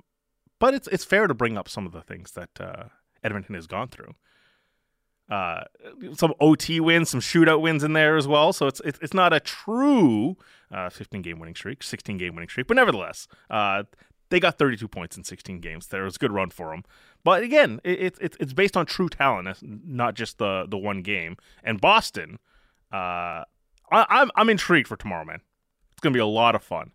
but 0.59 0.73
it's 0.73 0.87
it's 0.89 1.03
fair 1.03 1.27
to 1.27 1.33
bring 1.33 1.57
up 1.57 1.67
some 1.69 1.85
of 1.85 1.91
the 1.91 2.01
things 2.01 2.31
that 2.31 2.49
uh, 2.59 2.83
Edmonton 3.23 3.55
has 3.55 3.67
gone 3.67 3.87
through. 3.87 4.13
Uh, 5.29 5.63
some 6.15 6.33
OT 6.39 6.79
wins, 6.79 7.09
some 7.09 7.19
shootout 7.19 7.61
wins 7.61 7.83
in 7.83 7.93
there 7.93 8.17
as 8.17 8.27
well. 8.27 8.51
So 8.51 8.67
it's 8.67 8.81
it's, 8.83 8.99
it's 9.01 9.13
not 9.13 9.31
a 9.31 9.39
true 9.39 10.37
uh, 10.71 10.89
15 10.89 11.21
game 11.21 11.39
winning 11.39 11.55
streak, 11.55 11.83
16 11.83 12.17
game 12.17 12.35
winning 12.35 12.49
streak, 12.49 12.67
but 12.67 12.75
nevertheless, 12.75 13.27
uh, 13.49 13.83
they 14.29 14.39
got 14.39 14.57
32 14.57 14.87
points 14.87 15.17
in 15.17 15.23
16 15.23 15.59
games. 15.59 15.87
There 15.87 16.03
was 16.03 16.15
a 16.15 16.19
good 16.19 16.31
run 16.31 16.49
for 16.49 16.71
them. 16.71 16.83
But 17.23 17.43
again, 17.43 17.79
it, 17.83 17.99
it, 17.99 18.17
it's 18.21 18.37
it's 18.39 18.53
based 18.53 18.77
on 18.77 18.85
true 18.85 19.09
talent, 19.09 19.57
not 19.61 20.15
just 20.15 20.37
the 20.37 20.65
the 20.67 20.77
one 20.77 21.01
game. 21.01 21.37
And 21.63 21.79
Boston, 21.79 22.39
uh, 22.91 23.43
I, 23.91 24.05
I'm 24.09 24.31
I'm 24.35 24.49
intrigued 24.49 24.87
for 24.87 24.95
tomorrow, 24.95 25.25
man. 25.25 25.41
It's 25.91 26.01
gonna 26.01 26.13
be 26.13 26.19
a 26.19 26.25
lot 26.25 26.55
of 26.55 26.63
fun. 26.63 26.91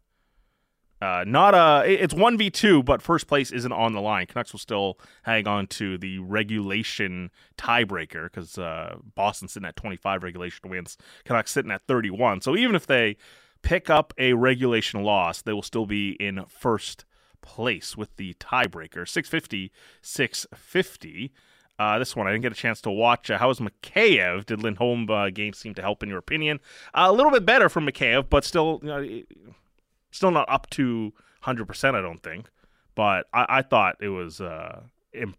Uh, 1.01 1.25
not 1.27 1.55
a. 1.55 1.91
It's 1.91 2.15
one 2.15 2.39
v 2.39 2.51
two, 2.51 2.83
but 2.83 3.03
first 3.03 3.27
place 3.27 3.53
isn't 3.53 3.73
on 3.73 3.93
the 3.93 4.01
line. 4.01 4.27
Canucks 4.27 4.53
will 4.53 4.61
still 4.61 4.99
hang 5.25 5.47
on 5.47 5.67
to 5.67 5.99
the 5.99 6.19
regulation 6.19 7.31
tiebreaker 7.59 8.25
because 8.25 8.57
uh, 8.57 8.97
Boston's 9.15 9.53
sitting 9.53 9.69
at 9.69 9.77
twenty 9.77 9.97
five 9.97 10.23
regulation 10.23 10.71
wins. 10.71 10.97
Canucks 11.25 11.51
sitting 11.53 11.71
at 11.71 11.87
thirty 11.87 12.11
one. 12.11 12.41
So 12.41 12.57
even 12.57 12.75
if 12.75 12.87
they 12.87 13.17
pick 13.63 13.91
up 13.91 14.15
a 14.19 14.35
regulation 14.35 15.03
loss, 15.03 15.43
they 15.43 15.53
will 15.53 15.63
still 15.63 15.87
be 15.87 16.13
in 16.21 16.45
first 16.49 17.05
place 17.41 17.97
with 17.97 18.17
the 18.17 18.35
tiebreaker. 18.35 19.09
650, 19.09 19.73
650. 20.01 21.33
Uh, 21.79 21.99
this 21.99 22.15
one 22.15 22.27
I 22.27 22.31
didn't 22.31 22.43
get 22.43 22.53
a 22.53 22.57
chance 22.57 22.81
to 22.83 22.91
watch. 22.91 23.31
Uh, 23.31 23.39
how 23.39 23.49
was 23.49 23.59
Mikheyev? 23.59 24.47
Did 24.47 24.63
Lindholm 24.63 25.11
uh, 25.11 25.31
game 25.31 25.53
seem 25.53 25.75
to 25.75 25.83
help 25.83 26.03
in 26.03 26.09
your 26.09 26.19
opinion? 26.19 26.61
A 26.95 27.13
little 27.13 27.33
bit 27.33 27.45
better 27.45 27.69
from 27.69 27.87
Mikheyev, 27.87 28.29
but 28.31 28.45
still, 28.45 28.81
you 28.83 28.89
know, 28.89 29.23
still 30.15 30.31
not 30.31 30.49
up 30.49 30.71
to 30.71 31.13
hundred 31.43 31.67
percent. 31.67 31.97
I 31.97 32.01
don't 32.01 32.23
think, 32.23 32.51
but 32.95 33.27
I, 33.33 33.47
I 33.49 33.63
thought 33.63 33.97
it 34.01 34.09
was 34.09 34.41
uh, 34.41 34.83
Im- 35.13 35.35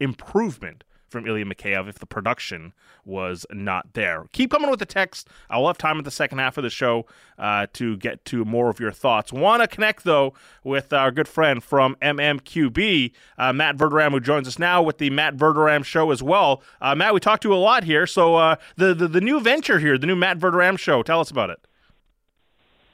improvement 0.00 0.84
from 1.12 1.26
Ilya 1.26 1.44
Mikheyev 1.44 1.88
if 1.88 1.98
the 1.98 2.06
production 2.06 2.72
was 3.04 3.44
not 3.52 3.92
there. 3.92 4.24
Keep 4.32 4.50
coming 4.50 4.70
with 4.70 4.78
the 4.78 4.86
text. 4.86 5.28
I 5.50 5.58
will 5.58 5.66
have 5.66 5.76
time 5.76 5.98
at 5.98 6.04
the 6.04 6.10
second 6.10 6.38
half 6.38 6.56
of 6.56 6.64
the 6.64 6.70
show 6.70 7.06
uh, 7.38 7.66
to 7.74 7.96
get 7.98 8.24
to 8.26 8.44
more 8.44 8.70
of 8.70 8.80
your 8.80 8.90
thoughts. 8.92 9.32
Want 9.32 9.62
to 9.62 9.68
connect, 9.68 10.04
though, 10.04 10.32
with 10.64 10.92
our 10.92 11.10
good 11.10 11.28
friend 11.28 11.62
from 11.62 11.96
MMQB, 12.02 13.12
uh, 13.38 13.52
Matt 13.52 13.76
Verderame, 13.76 14.12
who 14.12 14.20
joins 14.20 14.48
us 14.48 14.58
now 14.58 14.82
with 14.82 14.98
the 14.98 15.10
Matt 15.10 15.36
Verderame 15.36 15.84
Show 15.84 16.10
as 16.10 16.22
well. 16.22 16.62
Uh, 16.80 16.94
Matt, 16.94 17.12
we 17.14 17.20
talked 17.20 17.42
to 17.42 17.50
you 17.50 17.54
a 17.54 17.56
lot 17.56 17.84
here. 17.84 18.06
So 18.06 18.36
uh, 18.36 18.56
the, 18.76 18.94
the, 18.94 19.06
the 19.06 19.20
new 19.20 19.38
venture 19.38 19.78
here, 19.78 19.98
the 19.98 20.06
new 20.06 20.16
Matt 20.16 20.38
Verderame 20.38 20.78
Show, 20.78 21.02
tell 21.02 21.20
us 21.20 21.30
about 21.30 21.50
it. 21.50 21.66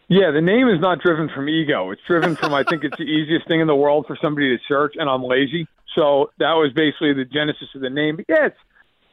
Yeah, 0.08 0.30
the 0.30 0.40
name 0.40 0.68
is 0.68 0.80
not 0.80 1.00
driven 1.00 1.28
from 1.34 1.50
ego. 1.50 1.90
It's 1.90 2.00
driven 2.06 2.34
from 2.34 2.54
I 2.54 2.64
think 2.64 2.82
it's 2.82 2.96
the 2.96 3.04
easiest 3.04 3.46
thing 3.46 3.60
in 3.60 3.66
the 3.66 3.76
world 3.76 4.06
for 4.06 4.16
somebody 4.22 4.56
to 4.56 4.62
search, 4.66 4.94
and 4.96 5.08
I'm 5.08 5.22
lazy. 5.22 5.68
So 5.94 6.30
that 6.38 6.52
was 6.52 6.72
basically 6.74 7.12
the 7.12 7.26
genesis 7.26 7.68
of 7.74 7.82
the 7.82 7.90
name. 7.90 8.16
But 8.16 8.24
yeah, 8.26 8.46
it's, 8.46 8.56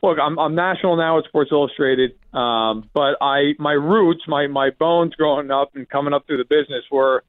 look, 0.02 0.18
I'm, 0.22 0.40
I'm 0.40 0.56
national 0.56 0.96
now 0.96 1.20
at 1.20 1.26
Sports 1.26 1.52
Illustrated, 1.52 2.12
um, 2.34 2.90
but 2.94 3.18
I 3.20 3.56
my 3.60 3.74
roots, 3.74 4.22
my 4.26 4.48
my 4.48 4.70
bones 4.70 5.16
growing 5.16 5.52
up 5.52 5.76
and 5.76 5.88
coming 5.90 6.14
up 6.14 6.28
through 6.28 6.38
the 6.38 6.46
business 6.46 6.86
were 6.90 7.24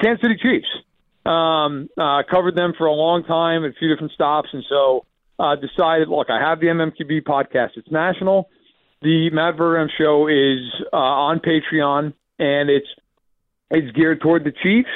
Kansas 0.00 0.22
City 0.22 0.36
Chiefs. 0.40 0.68
Um, 1.26 1.88
uh, 1.98 2.22
covered 2.30 2.54
them 2.54 2.72
for 2.78 2.86
a 2.86 2.92
long 2.92 3.24
time 3.24 3.64
at 3.64 3.70
a 3.72 3.74
few 3.74 3.88
different 3.88 4.12
stops, 4.12 4.48
and 4.52 4.64
so 4.68 5.04
uh, 5.40 5.56
decided, 5.56 6.08
look, 6.08 6.30
I 6.30 6.40
have 6.40 6.60
the 6.60 6.66
MMQB 6.66 7.22
podcast. 7.24 7.70
It's 7.76 7.90
national. 7.90 8.48
The 9.02 9.30
Matt 9.30 9.56
Verderame 9.56 9.90
show 9.98 10.28
is 10.28 10.60
uh, 10.92 10.96
on 10.96 11.40
Patreon, 11.40 12.14
and 12.38 12.70
it's 12.70 12.86
it's 13.70 13.94
geared 13.96 14.20
toward 14.20 14.44
the 14.44 14.52
Chiefs. 14.62 14.88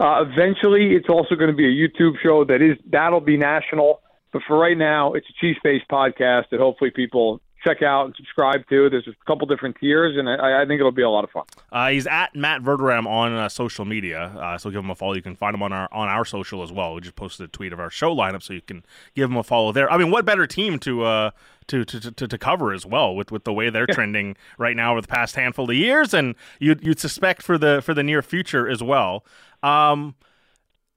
Uh, 0.00 0.22
eventually, 0.22 0.94
it's 0.94 1.08
also 1.08 1.34
going 1.34 1.50
to 1.50 1.56
be 1.56 1.66
a 1.66 1.88
YouTube 1.88 2.14
show 2.22 2.44
that 2.44 2.62
is 2.62 2.76
that'll 2.90 3.20
be 3.20 3.36
national. 3.36 4.00
But 4.32 4.42
for 4.46 4.58
right 4.58 4.76
now, 4.76 5.14
it's 5.14 5.26
a 5.28 5.32
Chiefs-based 5.40 5.86
podcast 5.90 6.44
that 6.50 6.60
hopefully 6.60 6.90
people 6.90 7.40
check 7.64 7.82
out 7.82 8.06
and 8.06 8.14
subscribe 8.16 8.66
to. 8.68 8.88
There's 8.90 9.06
a 9.06 9.14
couple 9.26 9.46
different 9.46 9.76
tiers, 9.80 10.16
and 10.16 10.28
I, 10.28 10.62
I 10.62 10.66
think 10.66 10.80
it'll 10.80 10.92
be 10.92 11.02
a 11.02 11.10
lot 11.10 11.24
of 11.24 11.30
fun. 11.30 11.44
Uh, 11.70 11.88
he's 11.90 12.06
at 12.06 12.34
Matt 12.34 12.62
Verderame 12.62 13.06
on 13.06 13.32
uh, 13.32 13.48
social 13.48 13.84
media, 13.84 14.20
uh, 14.20 14.58
so 14.58 14.70
give 14.70 14.80
him 14.80 14.90
a 14.90 14.94
follow. 14.94 15.14
You 15.14 15.22
can 15.22 15.36
find 15.36 15.54
him 15.54 15.62
on 15.62 15.72
our 15.72 15.88
on 15.92 16.08
our 16.08 16.24
social 16.24 16.62
as 16.62 16.72
well. 16.72 16.94
We 16.94 17.00
just 17.00 17.16
posted 17.16 17.44
a 17.44 17.48
tweet 17.48 17.72
of 17.72 17.80
our 17.80 17.90
show 17.90 18.14
lineup, 18.14 18.42
so 18.42 18.52
you 18.52 18.62
can 18.62 18.84
give 19.14 19.30
him 19.30 19.36
a 19.36 19.42
follow 19.42 19.72
there. 19.72 19.90
I 19.90 19.98
mean, 19.98 20.10
what 20.10 20.24
better 20.24 20.46
team 20.46 20.78
to 20.80 21.04
uh, 21.04 21.30
to, 21.68 21.84
to, 21.84 22.10
to, 22.12 22.28
to 22.28 22.38
cover 22.38 22.72
as 22.72 22.84
well 22.84 23.14
with, 23.14 23.30
with 23.30 23.44
the 23.44 23.52
way 23.52 23.70
they're 23.70 23.86
trending 23.86 24.36
right 24.56 24.74
now 24.74 24.92
over 24.92 25.00
the 25.00 25.08
past 25.08 25.36
handful 25.36 25.70
of 25.70 25.76
years, 25.76 26.12
and 26.14 26.34
you'd, 26.58 26.82
you'd 26.82 26.98
suspect 26.98 27.42
for 27.42 27.58
the 27.58 27.80
for 27.82 27.94
the 27.94 28.02
near 28.02 28.22
future 28.22 28.68
as 28.68 28.82
well. 28.82 29.24
Um, 29.62 30.14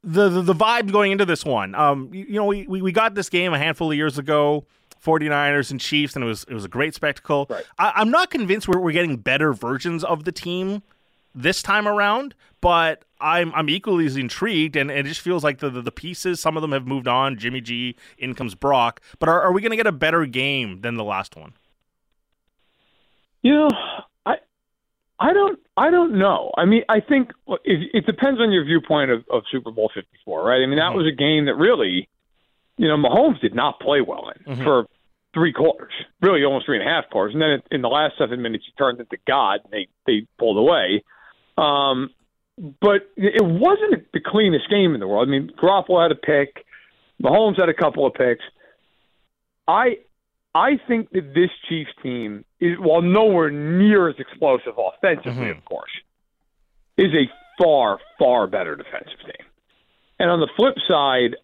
the, 0.03 0.29
the 0.29 0.41
the 0.41 0.55
vibe 0.55 0.91
going 0.91 1.11
into 1.11 1.25
this 1.25 1.45
one, 1.45 1.75
um, 1.75 2.09
you, 2.13 2.25
you 2.25 2.35
know, 2.35 2.45
we, 2.45 2.65
we 2.67 2.81
we 2.81 2.91
got 2.91 3.13
this 3.13 3.29
game 3.29 3.53
a 3.53 3.59
handful 3.59 3.91
of 3.91 3.97
years 3.97 4.17
ago. 4.17 4.65
49ers 5.03 5.71
and 5.71 5.79
Chiefs, 5.79 6.15
and 6.15 6.23
it 6.23 6.27
was 6.27 6.43
it 6.45 6.53
was 6.53 6.65
a 6.65 6.69
great 6.69 6.93
spectacle. 6.95 7.47
Right. 7.49 7.63
I, 7.79 7.93
I'm 7.95 8.11
not 8.11 8.29
convinced 8.29 8.67
we're, 8.67 8.79
we're 8.79 8.91
getting 8.91 9.17
better 9.17 9.53
versions 9.53 10.03
of 10.03 10.23
the 10.25 10.31
team 10.31 10.83
this 11.33 11.61
time 11.61 11.87
around, 11.87 12.35
but 12.59 13.03
I'm 13.19 13.53
I'm 13.55 13.69
equally 13.69 14.05
as 14.05 14.17
intrigued, 14.17 14.75
and, 14.75 14.91
and 14.91 14.99
it 15.07 15.09
just 15.09 15.21
feels 15.21 15.43
like 15.43 15.59
the, 15.59 15.69
the, 15.69 15.81
the 15.81 15.91
pieces. 15.91 16.39
Some 16.39 16.57
of 16.57 16.61
them 16.61 16.71
have 16.71 16.85
moved 16.85 17.07
on. 17.07 17.37
Jimmy 17.37 17.61
G, 17.61 17.95
in 18.17 18.35
comes 18.35 18.53
Brock, 18.55 18.99
but 19.19 19.29
are, 19.29 19.41
are 19.41 19.51
we 19.51 19.61
going 19.61 19.71
to 19.71 19.77
get 19.77 19.87
a 19.87 19.91
better 19.91 20.25
game 20.25 20.81
than 20.81 20.95
the 20.95 21.03
last 21.03 21.35
one? 21.35 21.53
You 23.41 23.53
know, 23.55 23.69
I 24.25 24.35
I 25.19 25.33
don't 25.33 25.59
I 25.77 25.89
don't 25.89 26.17
know. 26.19 26.51
I 26.57 26.65
mean, 26.65 26.83
I 26.89 26.99
think 26.99 27.31
it, 27.63 27.89
it 27.93 28.05
depends 28.05 28.39
on 28.39 28.51
your 28.51 28.63
viewpoint 28.65 29.09
of, 29.09 29.23
of 29.31 29.43
Super 29.51 29.71
Bowl 29.71 29.89
Fifty 29.93 30.17
Four, 30.25 30.43
right? 30.45 30.61
I 30.61 30.65
mean, 30.67 30.77
that 30.77 30.91
Mhm. 30.91 30.97
was 30.97 31.07
a 31.07 31.15
game 31.15 31.45
that 31.45 31.55
really, 31.55 32.07
you 32.81 32.87
know, 32.87 32.97
Mahomes 32.97 33.39
did 33.41 33.53
not 33.53 33.79
play 33.79 34.01
well 34.01 34.31
in 34.35 34.55
Mhm. 34.55 34.63
for 34.63 34.87
three 35.35 35.53
quarters, 35.53 35.93
really 36.19 36.43
almost 36.43 36.65
three 36.65 36.79
and 36.79 36.87
a 36.87 36.91
half 36.91 37.07
quarters, 37.11 37.33
and 37.33 37.41
then 37.41 37.61
in 37.69 37.81
the 37.83 37.87
last 37.89 38.17
seven 38.17 38.41
minutes 38.41 38.65
he 38.65 38.71
turned 38.71 38.99
into 38.99 39.17
God. 39.27 39.59
And 39.63 39.71
they 39.71 39.87
they 40.07 40.25
pulled 40.39 40.57
away. 40.57 41.03
Um, 41.57 42.09
but 42.57 43.07
it 43.15 43.43
wasn't 43.43 44.11
the 44.13 44.19
cleanest 44.19 44.67
game 44.69 44.93
in 44.95 44.99
the 44.99 45.07
world. 45.07 45.27
I 45.27 45.31
mean, 45.31 45.51
Garoppolo 45.61 46.01
had 46.01 46.11
a 46.11 46.15
pick, 46.15 46.65
Mahomes 47.21 47.59
had 47.59 47.69
a 47.69 47.73
couple 47.73 48.05
of 48.07 48.13
picks. 48.15 48.43
I 49.67 49.99
I 50.55 50.77
think 50.87 51.11
that 51.11 51.33
this 51.35 51.51
Chiefs 51.69 51.91
team 52.01 52.43
is, 52.59 52.77
while 52.79 53.01
nowhere 53.03 53.51
near 53.51 54.09
as 54.09 54.15
explosive 54.19 54.73
offensively, 54.77 55.45
Mhm. 55.45 55.57
of 55.57 55.65
course, 55.65 55.91
is 56.97 57.13
a 57.13 57.29
far 57.61 57.99
far 58.17 58.47
better 58.47 58.75
defensive 58.75 59.19
team. 59.19 59.45
And 60.19 60.29
on 60.31 60.39
the 60.39 60.49
flip 60.57 60.77
side, 60.87 61.35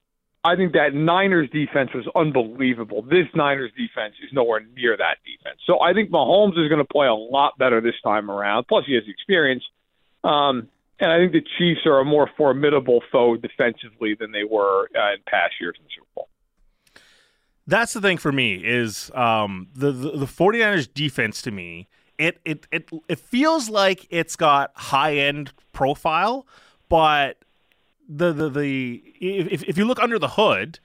I 0.43 0.55
think 0.55 0.73
that 0.73 0.93
Niners 0.93 1.49
defense 1.49 1.91
was 1.93 2.05
unbelievable. 2.15 3.01
This 3.01 3.27
Niners 3.35 3.71
defense 3.71 4.15
is 4.23 4.31
nowhere 4.31 4.65
near 4.75 4.95
that 4.95 5.17
defense. 5.25 5.59
So 5.65 5.81
I 5.81 5.93
think 5.93 6.09
Mahomes 6.09 6.51
is 6.51 6.69
going 6.69 6.79
to 6.79 6.85
play 6.85 7.07
a 7.07 7.13
lot 7.13 7.57
better 7.57 7.81
this 7.81 7.95
time 8.03 8.31
around. 8.31 8.65
Plus, 8.67 8.85
he 8.85 8.93
has 8.95 9.03
experience. 9.07 9.63
Um, 10.23 10.69
and 10.99 11.11
I 11.11 11.17
think 11.17 11.33
the 11.33 11.43
Chiefs 11.57 11.81
are 11.85 11.99
a 11.99 12.05
more 12.05 12.29
formidable 12.37 13.01
foe 13.11 13.35
defensively 13.35 14.15
than 14.15 14.31
they 14.31 14.43
were 14.43 14.89
uh, 14.95 15.13
in 15.13 15.17
past 15.27 15.55
years 15.59 15.75
in 15.77 15.83
the 15.83 15.89
Super 15.93 16.07
Bowl. 16.15 16.29
That's 17.67 17.93
the 17.93 18.01
thing 18.01 18.17
for 18.17 18.31
me 18.31 18.55
is 18.55 19.11
um, 19.13 19.67
the, 19.75 19.91
the 19.91 20.11
the 20.11 20.25
49ers 20.25 20.87
defense 20.93 21.41
to 21.41 21.51
me 21.51 21.89
it 22.17 22.39
it 22.45 22.67
it 22.71 22.89
it 23.07 23.19
feels 23.19 23.69
like 23.69 24.07
it's 24.09 24.35
got 24.35 24.71
high 24.75 25.17
end 25.17 25.53
profile, 25.73 26.47
but 26.89 27.37
the 28.07 28.33
the 28.33 28.49
the 28.49 29.03
if 29.19 29.63
if 29.63 29.77
you 29.77 29.85
look 29.85 30.01
under 30.01 30.19
the 30.19 30.29
hood, 30.29 30.79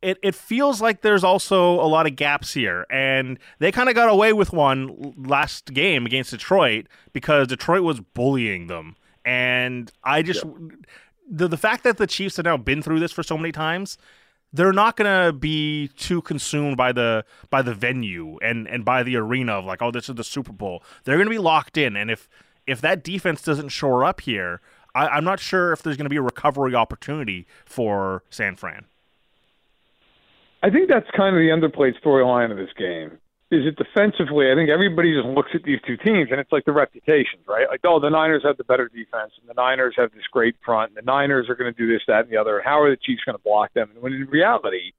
it 0.00 0.18
it 0.22 0.34
feels 0.34 0.80
like 0.80 1.02
there's 1.02 1.24
also 1.24 1.74
a 1.74 1.86
lot 1.86 2.06
of 2.06 2.16
gaps 2.16 2.54
here, 2.54 2.86
and 2.90 3.38
they 3.58 3.72
kind 3.72 3.88
of 3.88 3.94
got 3.94 4.08
away 4.08 4.32
with 4.32 4.52
one 4.52 5.14
last 5.16 5.72
game 5.72 6.06
against 6.06 6.30
Detroit 6.30 6.86
because 7.12 7.48
Detroit 7.48 7.82
was 7.82 8.00
bullying 8.00 8.66
them, 8.66 8.96
and 9.24 9.90
I 10.04 10.22
just 10.22 10.44
the 11.28 11.48
the 11.48 11.56
fact 11.56 11.84
that 11.84 11.98
the 11.98 12.06
Chiefs 12.06 12.36
have 12.36 12.44
now 12.44 12.56
been 12.56 12.82
through 12.82 13.00
this 13.00 13.12
for 13.12 13.22
so 13.22 13.36
many 13.36 13.52
times 13.52 13.98
they're 14.52 14.72
not 14.72 14.96
gonna 14.96 15.32
be 15.32 15.88
too 15.96 16.20
consumed 16.22 16.76
by 16.76 16.92
the 16.92 17.24
by 17.50 17.62
the 17.62 17.74
venue 17.74 18.38
and 18.42 18.68
and 18.68 18.84
by 18.84 19.02
the 19.02 19.16
arena 19.16 19.52
of 19.52 19.64
like 19.64 19.80
oh 19.80 19.90
this 19.90 20.08
is 20.08 20.14
the 20.14 20.24
Super 20.24 20.52
Bowl. 20.52 20.82
They're 21.04 21.18
gonna 21.18 21.30
be 21.30 21.38
locked 21.38 21.76
in, 21.76 21.96
and 21.96 22.10
if 22.10 22.28
if 22.66 22.80
that 22.82 23.02
defense 23.02 23.42
doesn't 23.42 23.70
shore 23.70 24.04
up 24.04 24.20
here, 24.20 24.60
I, 24.94 25.08
I'm 25.08 25.24
not 25.24 25.40
sure 25.40 25.72
if 25.72 25.82
there's 25.82 25.96
gonna 25.96 26.08
be 26.08 26.16
a 26.16 26.22
recovery 26.22 26.74
opportunity 26.74 27.46
for 27.64 28.22
San 28.30 28.56
Fran. 28.56 28.86
I 30.62 30.70
think 30.70 30.88
that's 30.88 31.10
kind 31.16 31.34
of 31.34 31.40
the 31.40 31.50
underplayed 31.50 32.00
storyline 32.02 32.52
of 32.52 32.56
this 32.56 32.70
game. 32.78 33.18
Is 33.50 33.66
it 33.66 33.76
defensively? 33.76 34.50
I 34.50 34.54
think 34.54 34.70
everybody 34.70 35.12
just 35.12 35.26
looks 35.26 35.50
at 35.54 35.62
these 35.64 35.78
two 35.86 35.98
teams 35.98 36.30
and 36.30 36.40
it's 36.40 36.52
like 36.52 36.64
the 36.64 36.72
reputations, 36.72 37.42
right? 37.46 37.66
Like, 37.68 37.80
oh, 37.84 38.00
the 38.00 38.08
Niners 38.08 38.42
have 38.44 38.56
the 38.56 38.64
better 38.64 38.88
defense, 38.88 39.32
and 39.38 39.46
the 39.46 39.54
Niners 39.54 39.94
have 39.98 40.10
this 40.12 40.24
great 40.32 40.56
front, 40.64 40.90
and 40.90 40.96
the 40.96 41.02
Niners 41.02 41.50
are 41.50 41.54
going 41.54 41.70
to 41.70 41.76
do 41.76 41.86
this, 41.86 42.00
that, 42.06 42.20
and 42.24 42.30
the 42.30 42.38
other. 42.38 42.62
How 42.64 42.80
are 42.80 42.88
the 42.88 42.96
Chiefs 42.96 43.24
going 43.26 43.36
to 43.36 43.42
block 43.42 43.74
them? 43.74 43.90
And 43.92 44.02
when 44.02 44.14
in 44.14 44.26
reality, 44.28 44.92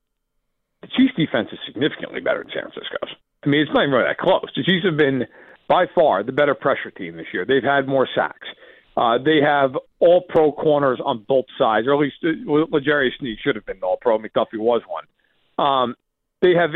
the 0.81 0.87
Chiefs' 0.87 1.15
defense 1.17 1.49
is 1.51 1.57
significantly 1.65 2.19
better 2.19 2.43
than 2.43 2.51
San 2.53 2.69
Francisco's. 2.69 3.15
I 3.43 3.49
mean, 3.49 3.61
it's 3.61 3.71
not 3.73 3.83
even 3.83 3.93
really 3.95 4.05
that 4.05 4.19
close. 4.19 4.45
The 4.55 4.63
Chiefs 4.63 4.85
have 4.85 4.97
been 4.97 5.25
by 5.67 5.87
far 5.95 6.21
the 6.21 6.31
better 6.31 6.53
pressure 6.53 6.91
team 6.91 7.17
this 7.17 7.27
year. 7.33 7.45
They've 7.45 7.63
had 7.63 7.87
more 7.87 8.07
sacks. 8.13 8.47
Uh, 8.95 9.17
they 9.17 9.39
have 9.41 9.75
all 9.99 10.21
pro 10.29 10.51
corners 10.51 10.99
on 11.03 11.25
both 11.27 11.45
sides, 11.57 11.87
or 11.87 11.93
at 11.93 11.99
least 11.99 12.15
L'Jarius 12.21 13.17
Sneed 13.19 13.37
should 13.43 13.55
have 13.55 13.65
been 13.65 13.81
all 13.81 13.97
pro. 13.99 14.19
McDuffie 14.19 14.59
was 14.59 14.81
one. 14.87 15.65
Um, 15.65 15.95
they 16.41 16.53
have 16.53 16.71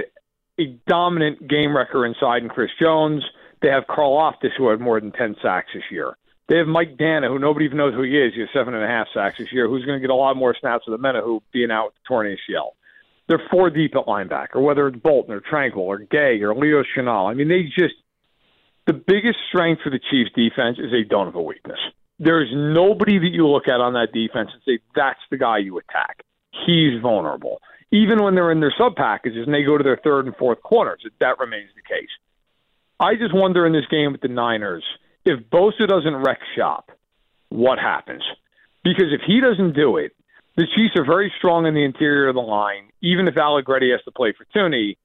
a 0.59 0.79
dominant 0.87 1.47
game 1.47 1.75
wrecker 1.75 2.05
inside 2.05 2.41
in 2.41 2.49
Chris 2.49 2.71
Jones. 2.81 3.23
They 3.61 3.69
have 3.69 3.83
Karlaftis, 3.83 4.51
who 4.57 4.69
had 4.69 4.79
more 4.79 4.99
than 4.99 5.11
10 5.11 5.35
sacks 5.41 5.69
this 5.73 5.83
year. 5.91 6.17
They 6.47 6.57
have 6.57 6.67
Mike 6.67 6.97
Danna, 6.97 7.27
who 7.27 7.39
nobody 7.39 7.65
even 7.65 7.77
knows 7.77 7.93
who 7.93 8.03
he 8.03 8.17
is. 8.17 8.33
He 8.33 8.39
has 8.39 8.49
seven 8.53 8.73
and 8.73 8.83
a 8.83 8.87
half 8.87 9.07
sacks 9.13 9.37
this 9.37 9.51
year, 9.51 9.67
who's 9.67 9.85
going 9.85 9.97
to 9.97 10.01
get 10.01 10.09
a 10.09 10.15
lot 10.15 10.37
more 10.37 10.55
snaps 10.59 10.85
with 10.87 10.99
the 10.99 11.21
who 11.23 11.43
being 11.51 11.71
out 11.71 11.87
with 11.87 11.93
the 11.95 12.07
torn 12.07 12.27
ACL. 12.27 12.69
They're 13.27 13.41
four 13.51 13.69
deep 13.69 13.95
at 13.95 14.05
linebacker, 14.05 14.61
whether 14.61 14.87
it's 14.87 14.97
Bolton 14.97 15.33
or 15.33 15.41
Tranquill 15.41 15.79
or 15.79 15.99
Gay 15.99 16.41
or 16.41 16.55
Leo 16.55 16.83
Chenal. 16.95 17.29
I 17.29 17.33
mean, 17.33 17.49
they 17.49 17.63
just 17.63 17.95
the 18.85 18.93
biggest 18.93 19.37
strength 19.49 19.81
for 19.83 19.89
the 19.89 19.99
Chiefs 19.99 20.31
defense 20.33 20.79
is 20.79 20.91
they 20.91 21.03
don't 21.03 21.25
have 21.25 21.35
a 21.35 21.41
weakness. 21.41 21.79
There's 22.19 22.49
nobody 22.51 23.19
that 23.19 23.29
you 23.31 23.47
look 23.47 23.67
at 23.67 23.79
on 23.79 23.93
that 23.93 24.11
defense 24.11 24.49
and 24.53 24.61
say 24.65 24.79
that's 24.95 25.19
the 25.29 25.37
guy 25.37 25.59
you 25.59 25.77
attack. 25.77 26.23
He's 26.65 26.99
vulnerable. 27.01 27.61
Even 27.91 28.23
when 28.23 28.35
they're 28.35 28.51
in 28.51 28.59
their 28.59 28.73
sub 28.77 28.95
packages 28.95 29.45
and 29.45 29.53
they 29.53 29.63
go 29.63 29.77
to 29.77 29.83
their 29.83 29.99
third 30.03 30.25
and 30.25 30.35
fourth 30.35 30.61
corners, 30.63 31.05
that 31.19 31.39
remains 31.39 31.69
the 31.75 31.81
case. 31.81 32.09
I 32.99 33.15
just 33.15 33.33
wonder 33.33 33.65
in 33.65 33.73
this 33.73 33.85
game 33.89 34.11
with 34.11 34.21
the 34.21 34.27
Niners 34.27 34.83
if 35.25 35.41
Bosa 35.49 35.87
doesn't 35.87 36.15
wreck 36.15 36.39
shop, 36.55 36.91
what 37.49 37.79
happens? 37.79 38.23
Because 38.83 39.11
if 39.11 39.21
he 39.27 39.41
doesn't 39.41 39.73
do 39.73 39.97
it, 39.97 40.13
the 40.55 40.65
Chiefs 40.75 40.95
are 40.97 41.05
very 41.05 41.31
strong 41.37 41.65
in 41.65 41.73
the 41.73 41.83
interior 41.83 42.29
of 42.29 42.35
the 42.35 42.41
line, 42.41 42.89
even 43.01 43.27
if 43.27 43.37
Allegretti 43.37 43.91
has 43.91 44.01
to 44.05 44.11
play 44.11 44.33
for 44.35 44.45
Thuney. 44.55 44.97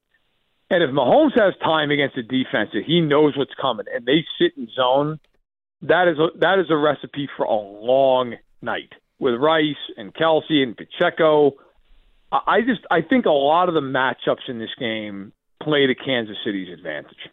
And 0.71 0.83
if 0.83 0.90
Mahomes 0.90 1.38
has 1.38 1.54
time 1.62 1.90
against 1.90 2.16
a 2.16 2.23
defense 2.23 2.71
that 2.73 2.85
he 2.87 3.00
knows 3.00 3.37
what's 3.37 3.52
coming 3.61 3.87
and 3.92 4.07
they 4.07 4.25
sit 4.38 4.57
in 4.57 4.69
zone, 4.75 5.21
that 5.83 6.09
is 6.09 6.19
a, 6.19 6.39
that 6.39 6.59
is 6.59 6.67
a 6.71 6.77
recipe 6.77 7.29
for 7.37 7.45
a 7.45 7.55
long 7.55 8.35
night 8.61 8.93
with 9.19 9.35
Rice 9.35 9.77
and 9.97 10.15
Kelce 10.15 10.62
and 10.62 10.77
Pacheco. 10.77 11.53
I 12.31 12.61
just 12.62 12.81
I 12.91 13.03
think 13.03 13.27
a 13.27 13.31
lot 13.31 13.69
of 13.69 13.75
the 13.75 13.81
matchups 13.81 14.49
in 14.49 14.59
this 14.59 14.71
game 14.79 15.33
play 15.62 15.87
to 15.87 15.95
Kansas 15.95 16.37
City's 16.45 16.73
advantage. 16.73 17.29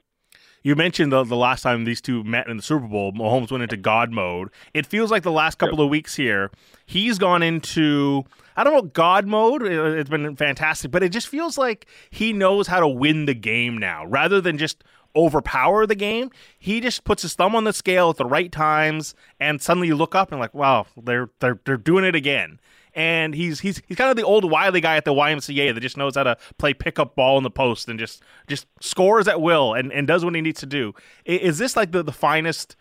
You 0.62 0.75
mentioned 0.75 1.13
the, 1.13 1.24
the 1.24 1.38
last 1.38 1.62
time 1.62 1.86
these 1.86 2.01
two 2.01 2.24
met 2.25 2.48
in 2.48 2.58
the 2.58 2.63
Super 2.63 2.86
Bowl, 2.86 3.13
Mahomes 3.13 3.50
went 3.50 3.63
into 3.63 3.77
God 3.77 4.12
mode. 4.12 4.50
It 4.74 4.86
feels 4.86 5.10
like 5.10 5.24
the 5.24 5.32
last 5.32 5.58
couple 5.58 5.79
of 5.82 5.89
weeks 5.89 6.15
here, 6.15 6.51
he's 6.86 7.18
gone 7.18 7.41
into 7.41 8.25
I 8.58 8.65
don't 8.65 8.74
know 8.74 8.82
God 8.82 9.25
mode. 9.25 9.63
Uh, 9.63 9.98
it's 9.98 10.10
been 10.10 10.36
fantastic, 10.36 10.91
but 10.91 11.01
it 11.01 11.10
just 11.10 11.29
feels 11.29 11.58
like 11.58 11.88
he 12.10 12.34
knows 12.34 12.68
how 12.68 12.82
to 12.82 12.88
win 12.89 13.25
the 13.25 13.34
game 13.34 13.77
now, 13.77 14.06
rather 14.06 14.41
than 14.41 14.58
just 14.58 14.84
overpower 15.16 15.86
the 15.86 15.96
game. 15.96 16.32
He 16.58 16.82
just 16.82 17.04
puts 17.04 17.22
his 17.22 17.34
thumb 17.34 17.56
on 17.56 17.63
the 17.63 17.74
scale 17.74 18.10
at 18.10 18.18
the 18.18 18.25
right 18.25 18.51
times, 18.51 19.16
and 19.39 19.62
suddenly 19.62 19.88
you 19.88 19.96
look 19.96 20.16
up 20.16 20.32
and 20.32 20.39
like, 20.39 20.54
wow, 20.54 20.86
they're 20.98 21.30
they're 21.39 21.60
they're 21.66 21.78
doing 21.78 22.06
it 22.06 22.16
again 22.16 22.60
and 22.94 23.36
he's 23.36 23.60
he's 23.60 23.82
he's 23.88 23.98
kind 23.98 24.10
of 24.10 24.18
the 24.18 24.24
old 24.24 24.50
wily 24.50 24.82
guy 24.82 24.98
at 24.98 25.06
the 25.06 25.13
YMCA 25.13 25.74
that 25.74 25.80
just 25.80 25.98
knows 25.98 26.16
how 26.16 26.24
to 26.24 26.38
play 26.58 26.74
pickup 26.74 27.16
ball 27.16 27.38
in 27.38 27.44
the 27.44 27.50
post 27.50 27.88
and 27.88 28.00
just 28.00 28.24
just 28.48 28.68
scores 28.82 29.28
at 29.28 29.42
will 29.42 29.74
and, 29.74 29.92
and 29.92 30.08
does 30.08 30.25
what 30.25 30.36
he 30.36 30.42
needs 30.42 30.60
to 30.60 30.66
do. 30.66 30.94
Is 31.25 31.58
this 31.58 31.75
like 31.75 31.92
the, 31.92 32.04
the 32.04 32.12
finest 32.12 32.75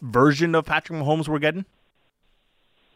version 0.00 0.54
of 0.54 0.66
Patrick 0.66 0.98
Mahomes 0.98 1.28
we're 1.28 1.38
getting? 1.38 1.64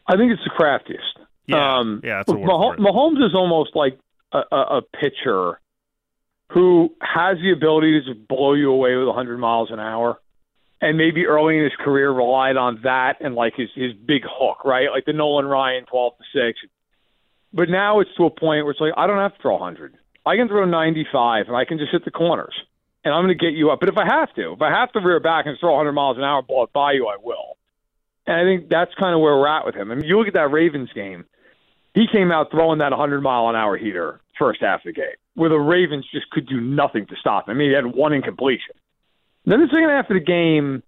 I 0.07 0.15
think 0.17 0.31
it's 0.31 0.43
the 0.43 0.51
craftiest. 0.51 1.19
Yeah, 1.47 1.77
um, 1.77 2.01
yeah. 2.03 2.23
That's 2.25 2.31
Mahomes, 2.31 2.77
Mahomes 2.77 3.25
is 3.25 3.35
almost 3.35 3.75
like 3.75 3.99
a, 4.31 4.41
a, 4.51 4.77
a 4.77 4.81
pitcher 4.81 5.59
who 6.51 6.93
has 7.01 7.37
the 7.37 7.51
ability 7.51 8.01
to 8.05 8.13
blow 8.13 8.53
you 8.53 8.71
away 8.71 8.95
with 8.95 9.07
100 9.07 9.37
miles 9.37 9.71
an 9.71 9.79
hour 9.79 10.19
and 10.81 10.97
maybe 10.97 11.25
early 11.25 11.57
in 11.57 11.63
his 11.63 11.73
career 11.79 12.11
relied 12.11 12.57
on 12.57 12.79
that 12.83 13.17
and 13.21 13.35
like 13.35 13.55
his 13.55 13.69
his 13.75 13.93
big 13.93 14.23
hook, 14.23 14.63
right? 14.65 14.89
Like 14.91 15.05
the 15.05 15.13
Nolan 15.13 15.45
Ryan 15.45 15.85
twelve 15.85 16.13
to 16.17 16.23
six. 16.33 16.59
But 17.53 17.69
now 17.69 18.01
it's 18.01 18.09
to 18.17 18.25
a 18.25 18.29
point 18.29 18.65
where 18.65 18.71
it's 18.71 18.81
like 18.81 18.93
I 18.97 19.07
don't 19.07 19.17
have 19.17 19.35
to 19.35 19.41
throw 19.41 19.57
hundred. 19.57 19.97
I 20.25 20.35
can 20.35 20.47
throw 20.47 20.65
ninety 20.65 21.07
five 21.11 21.47
and 21.47 21.55
I 21.55 21.65
can 21.65 21.77
just 21.77 21.91
hit 21.91 22.05
the 22.05 22.11
corners. 22.11 22.53
And 23.03 23.13
I'm 23.13 23.23
going 23.23 23.37
to 23.37 23.45
get 23.45 23.53
you 23.53 23.69
up. 23.69 23.79
But 23.79 23.89
if 23.89 23.97
I 23.97 24.05
have 24.05 24.33
to, 24.33 24.53
if 24.53 24.61
I 24.63 24.71
have 24.71 24.91
to 24.93 24.99
rear 24.99 25.19
back 25.19 25.45
and 25.45 25.55
throw 25.59 25.75
100 25.75 25.91
miles 25.91 26.17
an 26.17 26.23
hour, 26.23 26.43
it 26.49 26.73
by 26.73 26.93
you, 26.93 27.05
I 27.05 27.17
will. 27.21 27.55
And 28.25 28.35
I 28.35 28.43
think 28.43 28.67
that's 28.67 28.89
kind 28.95 29.13
of 29.13 29.21
where 29.21 29.37
we're 29.37 29.47
at 29.47 29.63
with 29.63 29.75
him. 29.75 29.91
I 29.91 29.93
mean, 29.93 30.05
you 30.05 30.17
look 30.17 30.27
at 30.27 30.33
that 30.33 30.49
Ravens 30.49 30.89
game. 30.91 31.25
He 31.93 32.07
came 32.11 32.31
out 32.31 32.49
throwing 32.49 32.79
that 32.79 32.89
100 32.89 33.21
mile 33.21 33.47
an 33.47 33.55
hour 33.55 33.77
heater 33.77 34.21
first 34.39 34.61
half 34.61 34.79
of 34.79 34.85
the 34.85 34.93
game, 34.93 35.15
where 35.35 35.49
the 35.49 35.59
Ravens 35.59 36.05
just 36.11 36.29
could 36.31 36.47
do 36.47 36.59
nothing 36.59 37.05
to 37.07 37.15
stop 37.19 37.47
him. 37.47 37.55
I 37.55 37.57
mean, 37.57 37.69
he 37.69 37.75
had 37.75 37.85
one 37.85 38.13
incompletion. 38.13 38.75
Then 39.45 39.59
the 39.59 39.67
second 39.67 39.89
half 39.89 40.09
of 40.09 40.15
the 40.15 40.19
game, 40.19 40.81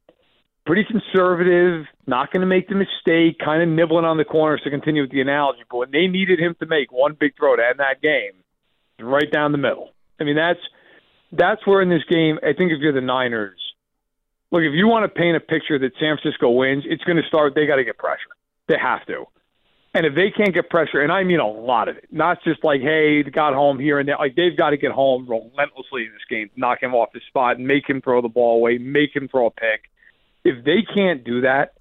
pretty 0.65 0.83
conservative, 0.83 1.85
not 2.07 2.31
going 2.31 2.41
to 2.41 2.47
make 2.47 2.67
the 2.67 2.75
mistake, 2.75 3.37
kind 3.43 3.61
of 3.61 3.69
nibbling 3.69 4.05
on 4.05 4.17
the 4.17 4.25
corners 4.25 4.61
to 4.63 4.69
continue 4.69 5.03
with 5.03 5.11
the 5.11 5.21
analogy. 5.21 5.61
But 5.69 5.77
when 5.77 5.91
they 5.91 6.07
needed 6.07 6.39
him 6.39 6.55
to 6.59 6.65
make 6.65 6.91
one 6.91 7.15
big 7.19 7.35
throw 7.37 7.55
to 7.55 7.61
end 7.61 7.79
that 7.79 8.01
game, 8.01 8.41
right 8.99 9.31
down 9.31 9.51
the 9.51 9.57
middle. 9.57 9.91
I 10.19 10.23
mean, 10.23 10.35
that's 10.35 10.59
that's 11.31 11.65
where 11.67 11.81
in 11.81 11.89
this 11.89 12.03
game, 12.09 12.39
I 12.41 12.53
think 12.53 12.71
if 12.71 12.79
you're 12.79 12.93
the 12.93 13.01
Niners, 13.01 13.59
look, 14.51 14.61
if 14.61 14.73
you 14.73 14.87
want 14.87 15.03
to 15.03 15.09
paint 15.09 15.35
a 15.35 15.39
picture 15.39 15.77
that 15.77 15.91
San 15.99 16.17
Francisco 16.17 16.49
wins, 16.51 16.83
it's 16.87 17.03
going 17.03 17.17
to 17.17 17.27
start. 17.27 17.53
They 17.53 17.67
got 17.67 17.75
to 17.75 17.83
get 17.83 17.97
pressure. 17.97 18.31
They 18.67 18.77
have 18.81 19.05
to. 19.07 19.25
And 19.97 20.05
if 20.05 20.13
they 20.13 20.29
can't 20.29 20.53
get 20.53 20.69
pressure, 20.69 21.01
and 21.01 21.11
I 21.11 21.23
mean 21.23 21.39
a 21.39 21.47
lot 21.47 21.89
of 21.89 21.97
it, 21.97 22.05
not 22.11 22.43
just 22.43 22.63
like, 22.63 22.81
hey, 22.81 23.23
got 23.23 23.55
home 23.55 23.79
here 23.79 23.97
and 23.97 24.07
there, 24.07 24.17
like 24.19 24.35
they've 24.35 24.55
got 24.55 24.69
to 24.69 24.77
get 24.77 24.91
home 24.91 25.27
relentlessly 25.27 26.03
in 26.03 26.11
this 26.11 26.21
game, 26.29 26.51
knock 26.55 26.83
him 26.83 26.93
off 26.93 27.09
his 27.13 27.23
spot, 27.27 27.59
make 27.59 27.89
him 27.89 27.99
throw 28.03 28.21
the 28.21 28.29
ball 28.29 28.57
away, 28.57 28.77
make 28.77 29.15
him 29.15 29.27
throw 29.27 29.47
a 29.47 29.49
pick. 29.49 29.89
If 30.43 30.63
they 30.63 30.83
can't 30.83 31.23
do 31.23 31.41
that, 31.41 31.73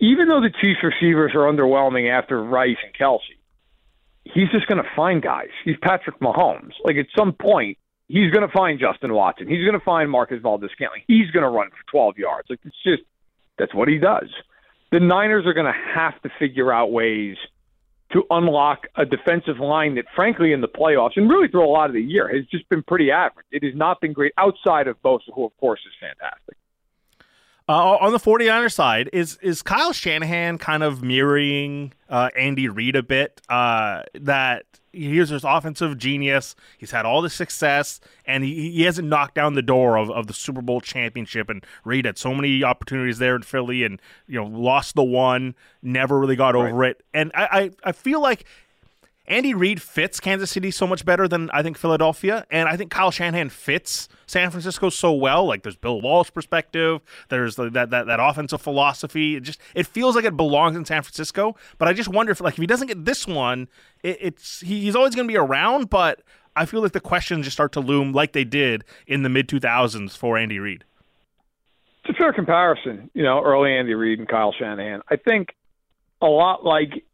even 0.00 0.26
though 0.26 0.40
the 0.40 0.50
Chiefs 0.60 0.80
receivers 0.82 1.30
are 1.36 1.46
underwhelming 1.46 2.10
after 2.10 2.42
Rice 2.42 2.78
and 2.84 2.92
Kelce, 2.92 3.20
he's 4.24 4.50
just 4.50 4.66
going 4.66 4.82
to 4.82 4.90
find 4.96 5.22
guys. 5.22 5.50
He's 5.64 5.76
Patrick 5.80 6.18
Mahomes. 6.18 6.72
Like 6.82 6.96
at 6.96 7.06
some 7.16 7.32
point, 7.32 7.78
he's 8.08 8.32
going 8.32 8.44
to 8.44 8.52
find 8.52 8.80
Justin 8.80 9.14
Watson. 9.14 9.46
He's 9.46 9.64
going 9.64 9.78
to 9.78 9.84
find 9.84 10.10
Marquez 10.10 10.42
Valdes-Scantling. 10.42 11.02
He's 11.06 11.30
going 11.30 11.44
to 11.44 11.48
run 11.48 11.70
for 11.70 11.92
12 11.92 12.18
yards. 12.18 12.50
Like 12.50 12.58
it's 12.64 12.82
just 12.82 13.04
that's 13.56 13.72
what 13.72 13.86
he 13.86 13.98
does 13.98 14.30
the 14.94 15.00
Niners 15.00 15.44
are 15.44 15.52
going 15.52 15.66
to 15.66 15.80
have 15.92 16.22
to 16.22 16.30
figure 16.38 16.72
out 16.72 16.92
ways 16.92 17.36
to 18.12 18.22
unlock 18.30 18.86
a 18.94 19.04
defensive 19.04 19.58
line 19.58 19.96
that, 19.96 20.04
frankly, 20.14 20.52
in 20.52 20.60
the 20.60 20.68
playoffs 20.68 21.16
and 21.16 21.28
really 21.28 21.48
through 21.48 21.66
a 21.66 21.66
lot 21.66 21.90
of 21.90 21.94
the 21.94 22.00
year 22.00 22.28
has 22.28 22.46
just 22.46 22.68
been 22.68 22.80
pretty 22.84 23.10
average. 23.10 23.44
It 23.50 23.64
has 23.64 23.74
not 23.74 24.00
been 24.00 24.12
great 24.12 24.32
outside 24.38 24.86
of 24.86 25.02
Bosa, 25.02 25.34
who, 25.34 25.44
of 25.46 25.56
course, 25.56 25.80
is 25.84 25.92
fantastic. 26.00 26.56
Uh, 27.66 27.96
on 27.96 28.12
the 28.12 28.18
49er 28.18 28.70
side, 28.70 29.08
is 29.12 29.38
is 29.40 29.62
Kyle 29.62 29.92
Shanahan 29.92 30.58
kind 30.58 30.82
of 30.82 31.02
mirroring 31.02 31.94
uh, 32.10 32.28
Andy 32.36 32.68
Reid 32.68 32.94
a 32.94 33.02
bit? 33.02 33.40
Uh, 33.48 34.02
that 34.14 34.66
he's 34.92 35.30
this 35.30 35.44
offensive 35.44 35.96
genius. 35.96 36.54
He's 36.76 36.90
had 36.90 37.06
all 37.06 37.22
the 37.22 37.30
success, 37.30 38.00
and 38.26 38.44
he, 38.44 38.70
he 38.70 38.82
hasn't 38.82 39.08
knocked 39.08 39.34
down 39.34 39.54
the 39.54 39.62
door 39.62 39.96
of, 39.96 40.10
of 40.10 40.26
the 40.26 40.34
Super 40.34 40.60
Bowl 40.60 40.82
championship. 40.82 41.48
And 41.48 41.64
Reid 41.84 42.04
had 42.04 42.18
so 42.18 42.34
many 42.34 42.62
opportunities 42.62 43.18
there 43.18 43.34
in 43.34 43.42
Philly, 43.42 43.82
and 43.82 44.00
you 44.26 44.36
know 44.36 44.46
lost 44.46 44.94
the 44.94 45.04
one, 45.04 45.54
never 45.82 46.20
really 46.20 46.36
got 46.36 46.54
over 46.54 46.72
right. 46.72 46.90
it. 46.90 47.02
And 47.14 47.32
I, 47.34 47.48
I 47.50 47.70
I 47.84 47.92
feel 47.92 48.20
like 48.20 48.44
Andy 49.26 49.54
Reid 49.54 49.80
fits 49.80 50.20
Kansas 50.20 50.50
City 50.50 50.70
so 50.70 50.86
much 50.86 51.04
better 51.04 51.26
than 51.26 51.48
I 51.50 51.62
think 51.62 51.78
Philadelphia, 51.78 52.46
and 52.50 52.68
I 52.68 52.76
think 52.76 52.90
Kyle 52.90 53.10
Shanahan 53.10 53.48
fits 53.48 54.08
San 54.26 54.50
Francisco 54.50 54.90
so 54.90 55.12
well. 55.12 55.46
Like 55.46 55.62
there's 55.62 55.76
Bill 55.76 56.00
Walsh 56.00 56.30
perspective, 56.30 57.00
there's 57.30 57.56
the, 57.56 57.70
that 57.70 57.90
that 57.90 58.06
that 58.06 58.20
offensive 58.20 58.60
philosophy. 58.60 59.36
It 59.36 59.40
just 59.40 59.60
it 59.74 59.86
feels 59.86 60.14
like 60.14 60.26
it 60.26 60.36
belongs 60.36 60.76
in 60.76 60.84
San 60.84 61.02
Francisco. 61.02 61.56
But 61.78 61.88
I 61.88 61.94
just 61.94 62.10
wonder 62.10 62.32
if 62.32 62.40
like 62.40 62.54
if 62.54 62.58
he 62.60 62.66
doesn't 62.66 62.88
get 62.88 63.04
this 63.06 63.26
one, 63.26 63.68
it, 64.02 64.18
it's 64.20 64.60
he, 64.60 64.82
he's 64.82 64.94
always 64.94 65.14
going 65.14 65.26
to 65.26 65.32
be 65.32 65.38
around. 65.38 65.88
But 65.88 66.20
I 66.54 66.66
feel 66.66 66.82
like 66.82 66.92
the 66.92 67.00
questions 67.00 67.46
just 67.46 67.56
start 67.56 67.72
to 67.72 67.80
loom 67.80 68.12
like 68.12 68.32
they 68.32 68.44
did 68.44 68.84
in 69.06 69.22
the 69.22 69.30
mid 69.30 69.48
2000s 69.48 70.16
for 70.16 70.36
Andy 70.36 70.58
Reid. 70.58 70.84
It's 72.04 72.14
a 72.14 72.18
fair 72.18 72.34
comparison, 72.34 73.10
you 73.14 73.22
know, 73.22 73.42
early 73.42 73.72
Andy 73.72 73.94
Reid 73.94 74.18
and 74.18 74.28
Kyle 74.28 74.52
Shanahan. 74.52 75.00
I 75.08 75.16
think 75.16 75.54
a 76.20 76.26
lot 76.26 76.62
like 76.62 77.04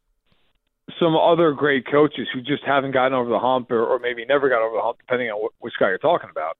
some 0.98 1.16
other 1.16 1.52
great 1.52 1.86
coaches 1.86 2.28
who 2.32 2.40
just 2.40 2.62
haven't 2.64 2.92
gotten 2.92 3.14
over 3.14 3.28
the 3.28 3.38
hump 3.38 3.70
or, 3.70 3.84
or 3.84 3.98
maybe 3.98 4.24
never 4.24 4.48
got 4.48 4.62
over 4.62 4.76
the 4.76 4.82
hump, 4.82 4.98
depending 4.98 5.30
on 5.30 5.40
what, 5.40 5.52
which 5.58 5.74
guy 5.78 5.88
you're 5.88 5.98
talking 5.98 6.30
about. 6.30 6.56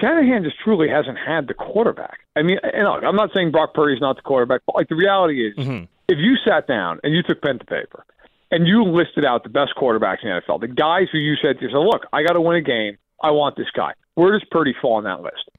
Shanahan 0.00 0.42
just 0.44 0.56
truly 0.62 0.88
hasn't 0.88 1.18
had 1.18 1.48
the 1.48 1.54
quarterback. 1.54 2.20
I 2.34 2.42
mean, 2.42 2.58
and 2.62 2.84
look, 2.84 3.04
I'm 3.04 3.16
not 3.16 3.30
saying 3.34 3.50
Brock 3.50 3.74
Purdy's 3.74 4.00
not 4.00 4.16
the 4.16 4.22
quarterback, 4.22 4.62
but 4.66 4.74
like 4.74 4.88
the 4.88 4.96
reality 4.96 5.46
is, 5.46 5.56
mm-hmm. 5.56 5.84
if 6.08 6.18
you 6.18 6.36
sat 6.46 6.66
down 6.66 7.00
and 7.04 7.14
you 7.14 7.22
took 7.22 7.42
pen 7.42 7.58
to 7.58 7.64
paper 7.64 8.04
and 8.50 8.66
you 8.66 8.84
listed 8.84 9.24
out 9.24 9.42
the 9.42 9.50
best 9.50 9.72
quarterbacks 9.76 10.22
in 10.22 10.30
the 10.30 10.40
NFL, 10.40 10.60
the 10.60 10.68
guys 10.68 11.08
who 11.12 11.18
you 11.18 11.34
said 11.42 11.58
to 11.58 11.64
yourself, 11.64 11.86
"Look, 11.92 12.06
I 12.12 12.22
got 12.22 12.32
to 12.32 12.40
win 12.40 12.56
a 12.56 12.62
game. 12.62 12.96
I 13.22 13.32
want 13.32 13.56
this 13.56 13.70
guy." 13.74 13.92
Where 14.14 14.32
does 14.32 14.44
Purdy 14.50 14.74
fall 14.80 14.94
on 14.94 15.04
that 15.04 15.20
list? 15.22 15.50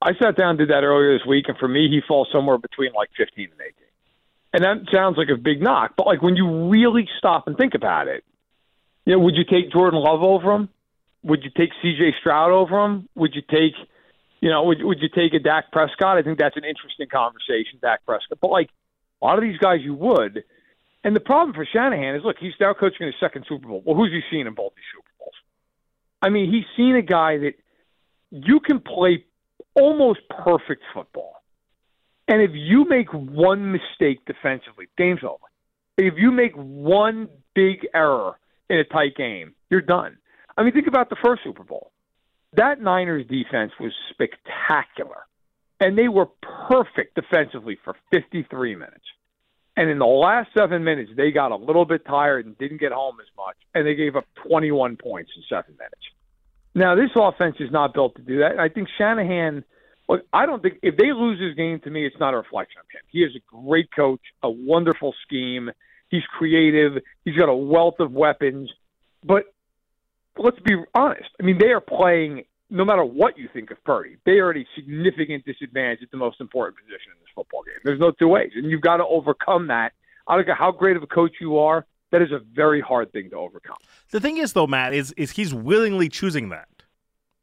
I 0.00 0.12
sat 0.14 0.36
down 0.36 0.50
and 0.50 0.58
did 0.58 0.70
that 0.70 0.84
earlier 0.84 1.16
this 1.16 1.26
week, 1.26 1.46
and 1.48 1.56
for 1.58 1.68
me, 1.68 1.88
he 1.88 2.00
falls 2.06 2.28
somewhere 2.32 2.58
between 2.58 2.92
like 2.94 3.10
15 3.16 3.44
and 3.44 3.60
18. 3.60 3.72
And 4.52 4.64
that 4.64 4.92
sounds 4.92 5.16
like 5.16 5.28
a 5.30 5.36
big 5.36 5.62
knock, 5.62 5.94
but 5.96 6.06
like 6.06 6.20
when 6.22 6.36
you 6.36 6.68
really 6.68 7.08
stop 7.18 7.46
and 7.46 7.56
think 7.56 7.74
about 7.74 8.08
it, 8.08 8.22
you 9.06 9.14
know, 9.14 9.18
would 9.20 9.34
you 9.34 9.44
take 9.44 9.72
Jordan 9.72 10.00
Love 10.00 10.22
over 10.22 10.52
him? 10.52 10.68
Would 11.24 11.42
you 11.42 11.50
take 11.56 11.70
C.J. 11.80 12.14
Stroud 12.20 12.50
over 12.50 12.84
him? 12.84 13.08
Would 13.14 13.34
you 13.34 13.42
take, 13.42 13.74
you 14.40 14.50
know, 14.50 14.64
would 14.64 14.82
would 14.82 14.98
you 15.00 15.08
take 15.08 15.32
a 15.34 15.38
Dak 15.38 15.72
Prescott? 15.72 16.18
I 16.18 16.22
think 16.22 16.38
that's 16.38 16.56
an 16.56 16.64
interesting 16.64 17.08
conversation, 17.08 17.78
Dak 17.80 18.04
Prescott. 18.04 18.38
But 18.40 18.50
like 18.50 18.68
a 19.20 19.24
lot 19.24 19.38
of 19.38 19.42
these 19.42 19.58
guys, 19.58 19.80
you 19.82 19.94
would. 19.94 20.44
And 21.04 21.16
the 21.16 21.20
problem 21.20 21.54
for 21.54 21.66
Shanahan 21.66 22.16
is, 22.16 22.22
look, 22.24 22.36
he's 22.38 22.52
now 22.60 22.74
coaching 22.74 23.06
his 23.06 23.14
second 23.18 23.46
Super 23.48 23.68
Bowl. 23.68 23.82
Well, 23.84 23.96
who's 23.96 24.12
he 24.12 24.20
seen 24.30 24.46
in 24.46 24.54
both 24.54 24.72
these 24.76 24.84
Super 24.94 25.10
Bowls? 25.18 25.34
I 26.20 26.28
mean, 26.28 26.52
he's 26.52 26.64
seen 26.76 26.94
a 26.94 27.02
guy 27.02 27.38
that 27.38 27.54
you 28.30 28.60
can 28.60 28.80
play 28.80 29.24
almost 29.74 30.20
perfect 30.28 30.82
football 30.94 31.41
and 32.32 32.40
if 32.40 32.52
you 32.54 32.86
make 32.88 33.12
one 33.12 33.72
mistake 33.72 34.24
defensively, 34.24 34.86
over. 34.98 35.36
If 35.98 36.14
you 36.16 36.30
make 36.30 36.54
one 36.54 37.28
big 37.54 37.86
error 37.94 38.38
in 38.70 38.78
a 38.78 38.84
tight 38.84 39.16
game, 39.16 39.52
you're 39.68 39.82
done. 39.82 40.16
I 40.56 40.62
mean, 40.62 40.72
think 40.72 40.86
about 40.86 41.10
the 41.10 41.16
first 41.22 41.44
Super 41.44 41.62
Bowl. 41.62 41.92
That 42.54 42.80
Niners 42.80 43.26
defense 43.26 43.72
was 43.78 43.92
spectacular. 44.08 45.26
And 45.78 45.98
they 45.98 46.08
were 46.08 46.28
perfect 46.70 47.16
defensively 47.16 47.76
for 47.84 47.96
53 48.10 48.76
minutes. 48.76 49.04
And 49.76 49.90
in 49.90 49.98
the 49.98 50.06
last 50.06 50.48
seven 50.56 50.84
minutes, 50.84 51.10
they 51.14 51.32
got 51.32 51.52
a 51.52 51.56
little 51.56 51.84
bit 51.84 52.06
tired 52.06 52.46
and 52.46 52.56
didn't 52.56 52.80
get 52.80 52.92
home 52.92 53.16
as 53.20 53.28
much. 53.36 53.56
And 53.74 53.86
they 53.86 53.94
gave 53.94 54.16
up 54.16 54.24
21 54.48 54.96
points 54.96 55.32
in 55.36 55.42
seven 55.50 55.74
minutes. 55.76 56.02
Now, 56.74 56.94
this 56.94 57.10
offense 57.14 57.56
is 57.60 57.70
not 57.70 57.92
built 57.92 58.14
to 58.16 58.22
do 58.22 58.38
that. 58.38 58.58
I 58.58 58.70
think 58.70 58.88
Shanahan 58.96 59.64
Look, 60.12 60.26
I 60.30 60.44
don't 60.44 60.62
think 60.62 60.78
if 60.82 60.98
they 60.98 61.10
lose 61.10 61.38
this 61.38 61.56
game, 61.56 61.80
to 61.80 61.90
me, 61.90 62.06
it's 62.06 62.20
not 62.20 62.34
a 62.34 62.36
reflection 62.36 62.80
of 62.80 62.86
him. 62.92 63.00
He 63.08 63.20
is 63.20 63.34
a 63.34 63.40
great 63.46 63.90
coach, 63.96 64.20
a 64.42 64.50
wonderful 64.50 65.14
scheme. 65.22 65.70
He's 66.10 66.24
creative. 66.38 67.02
He's 67.24 67.34
got 67.34 67.48
a 67.48 67.54
wealth 67.54 67.98
of 67.98 68.12
weapons. 68.12 68.70
But 69.24 69.44
let's 70.36 70.60
be 70.60 70.76
honest. 70.94 71.30
I 71.40 71.44
mean, 71.44 71.56
they 71.58 71.68
are 71.68 71.80
playing 71.80 72.44
no 72.68 72.84
matter 72.84 73.02
what 73.02 73.38
you 73.38 73.48
think 73.54 73.70
of 73.70 73.82
Purdy, 73.84 74.18
they 74.26 74.32
are 74.32 74.50
at 74.50 74.58
a 74.58 74.66
significant 74.74 75.46
disadvantage 75.46 76.00
at 76.02 76.10
the 76.10 76.18
most 76.18 76.42
important 76.42 76.76
position 76.76 77.12
in 77.12 77.18
this 77.20 77.28
football 77.34 77.62
game. 77.62 77.80
There's 77.82 78.00
no 78.00 78.10
two 78.10 78.28
ways. 78.28 78.50
And 78.54 78.70
you've 78.70 78.82
got 78.82 78.98
to 78.98 79.06
overcome 79.06 79.68
that. 79.68 79.92
I 80.26 80.36
don't 80.36 80.44
care 80.44 80.54
how 80.54 80.72
great 80.72 80.98
of 80.98 81.02
a 81.02 81.06
coach 81.06 81.32
you 81.40 81.58
are, 81.58 81.86
that 82.10 82.20
is 82.20 82.32
a 82.32 82.40
very 82.54 82.82
hard 82.82 83.12
thing 83.12 83.30
to 83.30 83.36
overcome. 83.36 83.76
The 84.10 84.20
thing 84.20 84.36
is 84.36 84.52
though, 84.52 84.66
Matt, 84.66 84.92
is 84.92 85.12
is 85.16 85.30
he's 85.30 85.54
willingly 85.54 86.10
choosing 86.10 86.50
that. 86.50 86.68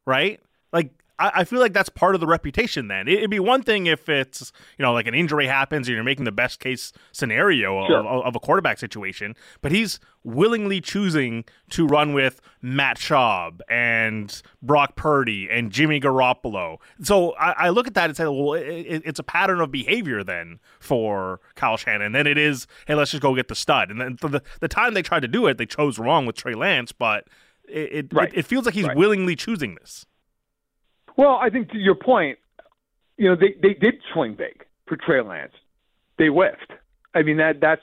Right? 0.06 0.40
Like 0.72 0.99
I, 1.20 1.40
I 1.40 1.44
feel 1.44 1.60
like 1.60 1.72
that's 1.72 1.88
part 1.88 2.14
of 2.14 2.20
the 2.20 2.26
reputation. 2.26 2.88
Then 2.88 3.06
it, 3.06 3.20
would 3.20 3.30
be 3.30 3.38
one 3.38 3.62
thing 3.62 3.86
if 3.86 4.08
it's 4.08 4.52
you 4.78 4.82
know 4.82 4.92
like 4.92 5.06
an 5.06 5.14
injury 5.14 5.46
happens 5.46 5.86
and 5.86 5.94
you're 5.94 6.02
making 6.02 6.24
the 6.24 6.32
best 6.32 6.58
case 6.58 6.92
scenario 7.12 7.86
sure. 7.86 7.98
of, 7.98 8.24
of, 8.24 8.36
a 8.36 8.40
quarterback 8.40 8.78
situation, 8.78 9.36
but 9.60 9.70
he's 9.70 10.00
willingly 10.24 10.80
choosing 10.80 11.44
to 11.70 11.86
run 11.86 12.12
with 12.12 12.40
Matt 12.62 12.98
Schaub 12.98 13.60
and 13.70 14.42
Brock 14.62 14.96
Purdy 14.96 15.48
and 15.50 15.70
Jimmy 15.70 16.00
Garoppolo. 16.00 16.78
So 17.02 17.32
I, 17.32 17.52
I 17.52 17.68
look 17.70 17.86
at 17.86 17.94
that 17.94 18.10
and 18.10 18.16
say, 18.16 18.24
well, 18.24 18.54
it, 18.54 19.02
it's 19.04 19.18
a 19.18 19.22
pattern 19.22 19.60
of 19.60 19.70
behavior 19.70 20.24
then 20.24 20.58
for 20.78 21.40
Kyle 21.54 21.76
Shanahan. 21.76 22.12
Then 22.12 22.26
it 22.26 22.38
is, 22.38 22.66
hey, 22.86 22.94
let's 22.94 23.10
just 23.10 23.22
go 23.22 23.34
get 23.34 23.48
the 23.48 23.54
stud. 23.54 23.90
And 23.90 24.00
then 24.00 24.18
the 24.20 24.42
the 24.60 24.68
time 24.68 24.94
they 24.94 25.02
tried 25.02 25.20
to 25.20 25.28
do 25.28 25.46
it, 25.46 25.58
they 25.58 25.66
chose 25.66 25.98
wrong 25.98 26.26
with 26.26 26.36
Trey 26.36 26.54
Lance, 26.54 26.92
but 26.92 27.28
it 27.68 27.92
it, 27.92 28.12
right. 28.12 28.32
it, 28.32 28.40
it 28.40 28.46
feels 28.46 28.64
like 28.64 28.74
he's 28.74 28.86
right. 28.86 28.96
willingly 28.96 29.36
choosing 29.36 29.76
this. 29.76 30.06
Well, 31.20 31.38
I 31.38 31.50
think 31.50 31.70
to 31.72 31.78
your 31.78 31.96
point, 31.96 32.38
you 33.18 33.28
know, 33.28 33.36
they, 33.36 33.54
they 33.60 33.74
did 33.74 33.96
swing 34.14 34.36
big 34.36 34.64
for 34.86 34.96
Trey 34.96 35.20
Lance. 35.20 35.52
They 36.16 36.28
whiffed. 36.28 36.72
I 37.14 37.22
mean 37.22 37.36
that 37.36 37.60
that's 37.60 37.82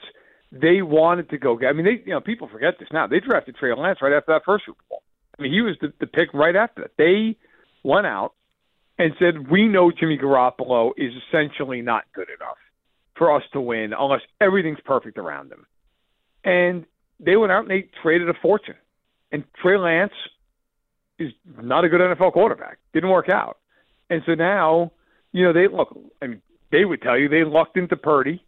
they 0.50 0.82
wanted 0.82 1.30
to 1.30 1.38
go 1.38 1.56
get. 1.56 1.68
I 1.68 1.72
mean, 1.72 1.84
they 1.84 2.02
you 2.04 2.14
know 2.14 2.20
people 2.20 2.48
forget 2.48 2.74
this 2.80 2.88
now. 2.92 3.06
They 3.06 3.20
drafted 3.20 3.54
Trey 3.54 3.72
Lance 3.76 4.00
right 4.02 4.12
after 4.12 4.32
that 4.32 4.42
first 4.44 4.64
Super 4.66 4.82
Bowl. 4.88 5.04
I 5.38 5.42
mean, 5.42 5.52
he 5.52 5.60
was 5.60 5.76
the, 5.80 5.92
the 6.00 6.08
pick 6.08 6.34
right 6.34 6.56
after 6.56 6.82
that. 6.82 6.90
They 6.98 7.36
went 7.84 8.08
out 8.08 8.32
and 8.98 9.12
said, 9.20 9.48
"We 9.48 9.68
know 9.68 9.92
Jimmy 9.92 10.18
Garoppolo 10.18 10.90
is 10.96 11.12
essentially 11.28 11.80
not 11.80 12.06
good 12.16 12.28
enough 12.36 12.58
for 13.16 13.32
us 13.32 13.44
to 13.52 13.60
win 13.60 13.92
unless 13.96 14.22
everything's 14.40 14.80
perfect 14.84 15.16
around 15.16 15.52
him." 15.52 15.64
And 16.42 16.86
they 17.20 17.36
went 17.36 17.52
out 17.52 17.62
and 17.62 17.70
they 17.70 17.88
traded 18.02 18.28
a 18.28 18.34
fortune. 18.42 18.74
And 19.30 19.44
Trey 19.62 19.78
Lance 19.78 20.12
is 21.18 21.32
not 21.60 21.84
a 21.84 21.88
good 21.88 22.00
NFL 22.00 22.32
quarterback. 22.32 22.78
Didn't 22.92 23.10
work 23.10 23.28
out. 23.28 23.58
And 24.10 24.22
so 24.26 24.34
now, 24.34 24.92
you 25.32 25.44
know, 25.44 25.52
they 25.52 25.68
look. 25.68 25.96
I 26.22 26.28
mean, 26.28 26.42
they 26.70 26.84
would 26.84 27.02
tell 27.02 27.18
you 27.18 27.28
they 27.28 27.44
lucked 27.44 27.76
into 27.76 27.96
Purdy, 27.96 28.44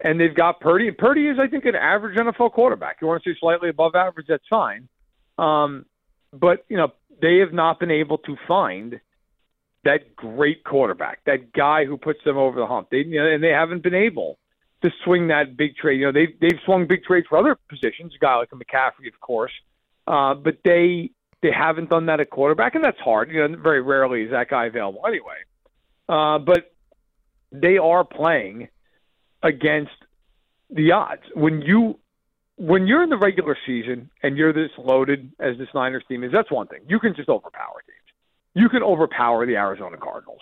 and 0.00 0.20
they've 0.20 0.34
got 0.34 0.60
Purdy. 0.60 0.88
And 0.88 0.96
Purdy 0.96 1.28
is, 1.28 1.38
I 1.40 1.48
think, 1.48 1.64
an 1.64 1.74
average 1.74 2.16
NFL 2.16 2.52
quarterback. 2.52 2.98
You 3.00 3.08
want 3.08 3.22
to 3.22 3.30
say 3.30 3.36
slightly 3.40 3.68
above 3.68 3.94
average, 3.94 4.26
that's 4.28 4.46
fine. 4.48 4.88
Um, 5.38 5.86
but 6.32 6.64
you 6.68 6.76
know, 6.76 6.92
they 7.20 7.38
have 7.38 7.52
not 7.52 7.80
been 7.80 7.90
able 7.90 8.18
to 8.18 8.36
find 8.46 9.00
that 9.84 10.14
great 10.14 10.62
quarterback, 10.64 11.24
that 11.24 11.52
guy 11.52 11.84
who 11.86 11.96
puts 11.96 12.22
them 12.24 12.36
over 12.36 12.60
the 12.60 12.66
hump. 12.66 12.88
They, 12.90 12.98
you 12.98 13.18
know, 13.18 13.26
and 13.26 13.42
they 13.42 13.48
haven't 13.48 13.82
been 13.82 13.94
able 13.94 14.38
to 14.82 14.90
swing 15.04 15.28
that 15.28 15.56
big 15.56 15.76
trade. 15.76 16.00
You 16.00 16.06
know, 16.06 16.12
they've 16.12 16.38
they've 16.40 16.60
swung 16.64 16.86
big 16.86 17.02
trades 17.04 17.26
for 17.28 17.38
other 17.38 17.56
positions, 17.68 18.12
a 18.14 18.18
guy 18.18 18.36
like 18.36 18.50
a 18.52 18.56
McCaffrey, 18.56 19.08
of 19.12 19.18
course, 19.20 19.52
uh, 20.06 20.34
but 20.34 20.58
they 20.64 21.10
they 21.42 21.50
haven't 21.52 21.90
done 21.90 22.06
that 22.06 22.20
at 22.20 22.30
quarterback, 22.30 22.74
and 22.74 22.84
that's 22.84 22.98
hard. 22.98 23.30
You 23.30 23.48
know, 23.48 23.56
very 23.56 23.80
rarely 23.80 24.22
is 24.22 24.30
that 24.30 24.48
guy 24.50 24.66
available 24.66 25.02
anyway. 25.06 25.36
Uh, 26.08 26.38
but 26.38 26.72
they 27.52 27.78
are 27.78 28.04
playing 28.04 28.68
against 29.42 29.92
the 30.70 30.92
odds. 30.92 31.22
When 31.34 31.62
you 31.62 31.98
when 32.56 32.86
you're 32.86 33.02
in 33.02 33.08
the 33.08 33.16
regular 33.16 33.56
season 33.66 34.10
and 34.22 34.36
you're 34.36 34.52
this 34.52 34.70
loaded 34.76 35.32
as 35.40 35.56
this 35.56 35.68
Niners 35.74 36.04
team 36.08 36.22
is, 36.24 36.30
that's 36.30 36.50
one 36.50 36.66
thing. 36.66 36.80
You 36.86 37.00
can 37.00 37.14
just 37.14 37.28
overpower 37.28 37.82
teams. 37.86 37.96
You 38.54 38.68
can 38.68 38.82
overpower 38.82 39.46
the 39.46 39.56
Arizona 39.56 39.96
Cardinals. 39.96 40.40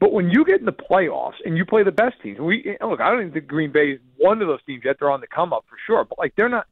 But 0.00 0.12
when 0.12 0.30
you 0.30 0.44
get 0.44 0.60
in 0.60 0.66
the 0.66 0.72
playoffs 0.72 1.34
and 1.44 1.56
you 1.56 1.66
play 1.66 1.84
the 1.84 1.92
best 1.92 2.16
teams, 2.22 2.40
we 2.40 2.76
look. 2.80 3.00
I 3.00 3.10
don't 3.10 3.32
think 3.32 3.46
Green 3.46 3.70
Bay 3.70 3.92
is 3.92 4.00
one 4.16 4.40
of 4.40 4.48
those 4.48 4.62
teams 4.66 4.82
yet. 4.84 4.96
They're 4.98 5.10
on 5.10 5.20
the 5.20 5.26
come 5.26 5.52
up 5.52 5.66
for 5.68 5.76
sure. 5.86 6.04
But 6.04 6.18
like 6.18 6.34
they're 6.36 6.48
not. 6.48 6.66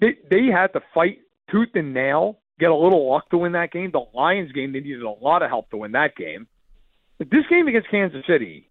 They 0.00 0.16
they 0.30 0.46
had 0.46 0.68
to 0.68 0.80
fight 0.94 1.18
tooth 1.50 1.70
and 1.74 1.92
nail 1.92 2.38
get 2.58 2.70
a 2.70 2.76
little 2.76 3.10
luck 3.10 3.28
to 3.30 3.38
win 3.38 3.52
that 3.52 3.72
game. 3.72 3.90
The 3.92 4.04
Lions 4.14 4.52
game, 4.52 4.72
they 4.72 4.80
needed 4.80 5.02
a 5.02 5.10
lot 5.10 5.42
of 5.42 5.48
help 5.48 5.70
to 5.70 5.76
win 5.76 5.92
that 5.92 6.16
game. 6.16 6.46
But 7.18 7.30
this 7.30 7.44
game 7.48 7.68
against 7.68 7.90
Kansas 7.90 8.24
City, 8.26 8.70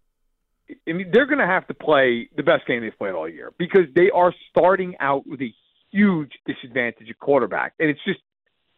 I 0.88 0.94
mean, 0.94 1.12
they're 1.12 1.26
going 1.26 1.40
to 1.40 1.48
have 1.48 1.68
to 1.68 1.74
play 1.74 2.30
the 2.36 2.44
best 2.44 2.66
game 2.68 2.82
they've 2.82 2.98
played 2.98 3.14
all 3.14 3.30
year 3.30 3.52
because 3.58 3.86
they 3.96 4.10
are 4.10 4.34
starting 4.50 4.96
out 5.00 5.28
with 5.28 5.42
a 5.42 5.54
huge 5.92 6.32
disadvantage 6.46 7.10
at 7.10 7.20
quarterback, 7.20 7.74
and 7.80 7.90
it's 7.90 8.00
just 8.06 8.20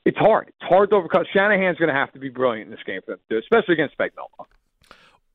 it's 0.05 0.17
hard. 0.17 0.49
It's 0.49 0.69
hard 0.69 0.89
to 0.89 0.97
overcome. 0.97 1.23
Shanahan's 1.31 1.77
going 1.77 1.87
to 1.87 1.95
have 1.95 2.11
to 2.13 2.19
be 2.19 2.29
brilliant 2.29 2.65
in 2.67 2.71
this 2.71 2.83
game 2.85 3.01
for 3.05 3.11
them 3.11 3.19
to 3.29 3.35
do, 3.35 3.39
especially 3.39 3.73
against 3.73 3.97
Spagnuolo. 3.97 4.45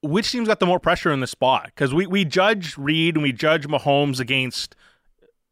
Which 0.03 0.31
team's 0.31 0.47
got 0.47 0.61
the 0.61 0.67
more 0.67 0.79
pressure 0.79 1.11
in 1.11 1.21
the 1.21 1.27
spot? 1.27 1.67
Because 1.67 1.95
we, 1.95 2.07
we 2.07 2.25
judge 2.25 2.77
Reid 2.77 3.17
and 3.17 3.23
we 3.23 3.33
judge 3.33 3.67
Mahomes 3.67 4.21
against 4.21 4.77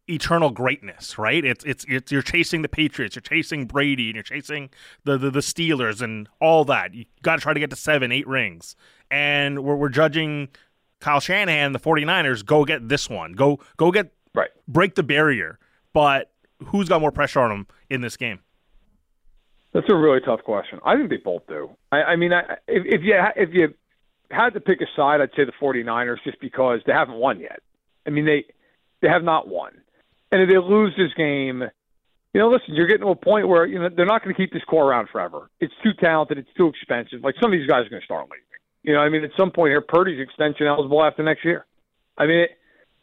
eternal 0.09 0.51
greatness, 0.51 1.19
right? 1.19 1.45
It's, 1.45 1.65
it's 1.65 1.85
it's 1.89 2.13
you're 2.13 2.23
chasing 2.23 2.63
the 2.63 2.69
Patriots, 2.69 3.17
you're 3.17 3.23
chasing 3.23 3.67
Brady, 3.67 4.09
and 4.09 4.15
you're 4.15 4.23
chasing 4.23 4.71
the 5.05 5.19
the, 5.19 5.31
the 5.31 5.41
Steelers 5.41 6.01
and 6.01 6.29
all 6.41 6.65
that. 6.67 6.95
You 6.95 7.05
got 7.23 7.37
to 7.37 7.43
try 7.43 7.53
to 7.53 7.61
get 7.61 7.71
to 7.71 7.77
seven, 7.77 8.13
eight 8.13 8.27
rings, 8.27 8.77
and 9.11 9.65
we're 9.65 9.77
we're 9.77 9.89
judging 9.89 10.49
Kyle 11.01 11.21
Shanahan, 11.21 11.73
the 11.73 11.81
49ers. 11.81 12.45
Go 12.45 12.65
get 12.65 12.89
this 12.89 13.11
one. 13.11 13.33
Go 13.33 13.61
go 13.77 13.91
get 13.91 14.13
right. 14.35 14.51
Break 14.69 14.95
the 14.95 15.03
barrier. 15.03 15.59
But 15.93 16.31
who's 16.67 16.89
got 16.89 17.01
more 17.01 17.13
pressure 17.13 17.41
on 17.41 17.51
them 17.51 17.67
in 17.89 18.01
this 18.01 18.17
game? 18.17 18.41
That's 19.73 19.87
a 19.91 19.95
really 19.95 20.21
tough 20.21 20.43
question. 20.43 20.79
I 20.85 20.97
think 20.97 21.11
they 21.11 21.17
both 21.17 21.47
do. 21.47 21.71
I, 21.93 22.03
I 22.03 22.17
mean, 22.17 22.33
I, 22.33 22.57
if, 22.67 22.83
if 22.87 23.03
you 23.03 23.15
if 23.37 23.51
you 23.53 23.75
had 24.31 24.55
to 24.55 24.61
pick 24.61 24.81
a 24.81 24.87
side, 24.97 25.21
I'd 25.21 25.31
say 25.37 25.45
the 25.45 25.53
49ers 25.61 26.17
just 26.25 26.41
because 26.41 26.81
they 26.87 26.93
haven't 26.93 27.17
won 27.17 27.41
yet. 27.41 27.61
I 28.07 28.11
mean, 28.11 28.25
they 28.25 28.45
they 29.03 29.09
have 29.09 29.23
not 29.23 29.49
won. 29.49 29.73
And 30.33 30.43
if 30.43 30.49
they 30.49 30.59
lose 30.59 30.93
this 30.97 31.13
game, 31.17 31.63
you 32.35 32.41
know, 32.41 32.51
listen, 32.51 32.75
you're 32.75 32.87
getting 32.87 33.07
to 33.07 33.13
a 33.13 33.17
point 33.17 33.49
where 33.49 33.65
you 33.65 33.79
know 33.79 33.89
they're 33.89 34.07
not 34.07 34.23
going 34.23 34.35
to 34.35 34.41
keep 34.41 34.53
this 34.53 34.65
core 34.65 34.91
around 34.91 35.09
forever. 35.11 35.49
It's 35.61 35.73
too 35.83 35.93
talented. 35.99 36.39
It's 36.39 36.53
too 36.57 36.69
expensive. 36.69 37.23
Like 37.23 37.35
some 37.41 37.53
of 37.53 37.59
these 37.59 37.69
guys 37.69 37.87
are 37.87 37.89
going 37.89 38.03
to 38.03 38.05
start 38.05 38.25
leaving. 38.25 38.45
You 38.83 38.93
know, 38.93 39.01
I 39.01 39.09
mean, 39.09 39.25
at 39.25 39.31
some 39.37 39.51
point 39.51 39.71
here, 39.71 39.81
Purdy's 39.81 40.21
extension 40.21 40.67
eligible 40.67 41.03
after 41.03 41.23
next 41.23 41.45
year. 41.45 41.67
I 42.19 42.27
mean, 42.27 42.41
it, 42.41 42.51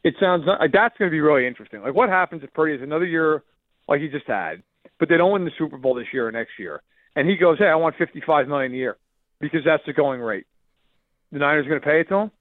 it 0.03 0.15
sounds 0.19 0.45
uh, 0.47 0.67
that's 0.71 0.97
going 0.97 1.09
to 1.09 1.11
be 1.11 1.19
really 1.19 1.47
interesting. 1.47 1.81
Like, 1.81 1.95
what 1.95 2.09
happens 2.09 2.43
if 2.43 2.53
Purdy 2.53 2.73
has 2.73 2.81
another 2.81 3.05
year 3.05 3.43
like 3.87 4.01
he 4.01 4.07
just 4.07 4.27
had, 4.27 4.61
but 4.99 5.09
they 5.09 5.17
don't 5.17 5.31
win 5.31 5.45
the 5.45 5.51
Super 5.57 5.77
Bowl 5.77 5.95
this 5.95 6.07
year 6.13 6.27
or 6.27 6.31
next 6.31 6.51
year, 6.59 6.81
and 7.15 7.27
he 7.27 7.35
goes, 7.35 7.57
"Hey, 7.57 7.67
I 7.67 7.75
want 7.75 7.95
55 7.97 8.47
million 8.47 8.71
a 8.73 8.75
year 8.75 8.97
because 9.39 9.61
that's 9.65 9.83
the 9.85 9.93
going 9.93 10.21
rate." 10.21 10.45
The 11.31 11.39
Niners 11.39 11.65
are 11.65 11.69
going 11.69 11.81
to 11.81 11.87
pay 11.87 12.01
it 12.01 12.09
to 12.09 12.15
him. 12.15 12.31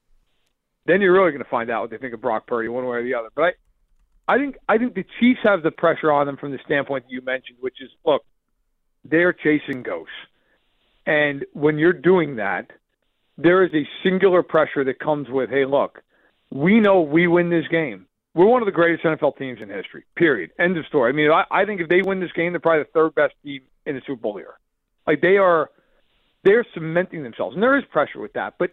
Then 0.85 1.01
you're 1.01 1.15
really 1.15 1.31
going 1.31 1.43
to 1.43 1.51
find 1.51 1.71
out 1.71 1.83
what 1.83 1.91
they 1.91 1.97
think 1.97 2.13
of 2.13 2.21
Brock 2.21 2.47
Purdy, 2.47 2.69
one 2.69 2.85
way 2.85 2.99
or 2.99 3.03
the 3.03 3.15
other. 3.15 3.29
But 3.35 3.43
I, 3.43 3.53
I 4.29 4.39
think 4.39 4.57
I 4.69 4.79
think 4.79 4.95
the 4.95 5.05
Chiefs 5.21 5.41
have 5.43 5.63
the 5.63 5.71
pressure 5.71 6.13
on 6.13 6.27
them 6.27 6.37
from 6.37 6.53
the 6.53 6.59
standpoint 6.65 7.05
that 7.05 7.11
you 7.11 7.23
mentioned, 7.23 7.59
which 7.61 7.81
is 7.81 7.91
look, 8.05 8.25
they're 9.05 9.33
chasing 9.33 9.83
ghosts, 9.83 10.13
and 11.07 11.45
when 11.53 11.79
you're 11.79 11.93
doing 11.93 12.37
that, 12.37 12.71
there 13.37 13.65
is 13.65 13.73
a 13.75 13.89
singular 14.03 14.43
pressure 14.43 14.85
that 14.85 14.99
comes 14.99 15.29
with, 15.29 15.51
hey, 15.51 15.65
look, 15.65 16.03
we 16.51 16.81
know 16.81 17.01
we 17.01 17.27
win 17.27 17.51
this 17.51 17.67
game. 17.69 18.07
We're 18.35 18.47
one 18.47 18.63
of 18.63 18.67
the 18.67 18.73
greatest 18.73 19.05
NFL 19.05 19.37
teams 19.37 19.61
in 19.61 19.69
history. 19.69 20.05
Period. 20.17 20.53
End 20.59 20.77
of 20.79 20.87
story. 20.87 21.11
I 21.11 21.13
mean, 21.13 21.31
I, 21.31 21.45
I 21.51 21.65
think 21.65 21.81
if 21.81 21.89
they 21.89 22.03
win 22.03 22.21
this 22.21 22.33
game, 22.33 22.53
they're 22.53 22.61
probably 22.61 22.85
the 22.85 22.91
third 22.95 23.15
best 23.15 23.35
team 23.45 23.63
in 23.85 23.95
the 23.95 24.03
Super 24.07 24.21
Bowl 24.23 24.37
here. 24.37 24.55
Like 25.07 25.21
they 25.21 25.37
are, 25.37 25.71
they're 26.45 26.65
cementing 26.73 27.23
themselves, 27.23 27.55
and 27.55 27.63
there 27.63 27.77
is 27.77 27.85
pressure 27.91 28.21
with 28.21 28.33
that. 28.35 28.55
But 28.59 28.71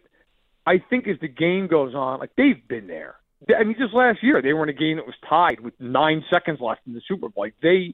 I 0.66 0.78
think 0.90 1.08
as 1.08 1.20
the 1.20 1.28
game 1.28 1.68
goes 1.68 1.94
on, 1.96 2.20
like 2.20 2.32
they've 2.38 2.68
been 2.68 2.88
there. 2.88 3.16
I 3.58 3.64
mean, 3.64 3.76
just 3.80 3.94
last 3.94 4.22
year 4.22 4.42
they 4.42 4.54
were 4.54 4.64
in 4.64 4.70
a 4.70 4.74
game 4.74 4.98
that 4.98 5.06
was 5.06 5.16
tied 5.28 5.60
with 5.62 5.74
nine 5.80 6.24
seconds 6.32 6.60
left 6.62 6.82
in 6.86 6.94
the 6.94 7.02
Super 7.08 7.30
Bowl. 7.30 7.44
Like 7.44 7.56
they 7.62 7.94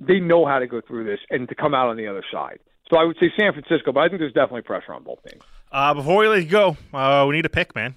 they 0.00 0.20
know 0.20 0.46
how 0.46 0.58
to 0.58 0.66
go 0.66 0.80
through 0.80 1.04
this 1.04 1.20
and 1.30 1.48
to 1.48 1.54
come 1.54 1.74
out 1.74 1.88
on 1.88 1.96
the 1.96 2.06
other 2.06 2.24
side. 2.32 2.60
So 2.90 2.98
I 2.98 3.04
would 3.04 3.16
say 3.18 3.32
San 3.38 3.52
Francisco, 3.52 3.92
but 3.92 4.00
I 4.00 4.08
think 4.08 4.20
there's 4.20 4.32
definitely 4.32 4.62
pressure 4.62 4.92
on 4.92 5.04
both 5.04 5.22
teams. 5.28 5.42
Uh, 5.72 5.94
before 5.94 6.18
we 6.18 6.28
let 6.28 6.42
you 6.42 6.48
go, 6.48 6.76
uh, 6.92 7.24
we 7.28 7.34
need 7.34 7.46
a 7.46 7.50
pick, 7.50 7.74
man. 7.74 7.94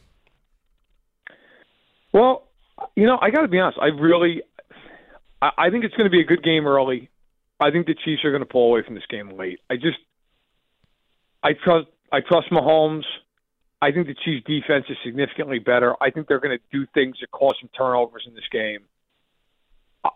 Well, 2.13 2.47
you 2.95 3.05
know, 3.05 3.17
I 3.21 3.29
got 3.29 3.41
to 3.41 3.47
be 3.47 3.59
honest. 3.59 3.77
I 3.79 3.87
really, 3.87 4.41
I, 5.41 5.51
I 5.57 5.69
think 5.69 5.83
it's 5.83 5.93
going 5.95 6.05
to 6.05 6.11
be 6.11 6.21
a 6.21 6.25
good 6.25 6.43
game 6.43 6.65
early. 6.65 7.09
I 7.59 7.71
think 7.71 7.85
the 7.85 7.95
Chiefs 7.95 8.23
are 8.23 8.31
going 8.31 8.41
to 8.41 8.47
pull 8.47 8.69
away 8.69 8.83
from 8.83 8.95
this 8.95 9.05
game 9.09 9.37
late. 9.37 9.59
I 9.69 9.75
just, 9.75 9.97
I 11.43 11.51
trust, 11.53 11.87
I 12.11 12.21
trust 12.21 12.49
Mahomes. 12.51 13.03
I 13.81 13.91
think 13.91 14.07
the 14.07 14.15
Chiefs' 14.15 14.45
defense 14.45 14.85
is 14.89 14.97
significantly 15.03 15.59
better. 15.59 15.95
I 16.01 16.09
think 16.09 16.27
they're 16.27 16.39
going 16.39 16.57
to 16.57 16.63
do 16.77 16.87
things 16.93 17.17
that 17.21 17.29
cause 17.31 17.55
some 17.61 17.69
turnovers 17.77 18.23
in 18.27 18.33
this 18.33 18.47
game. 18.51 18.85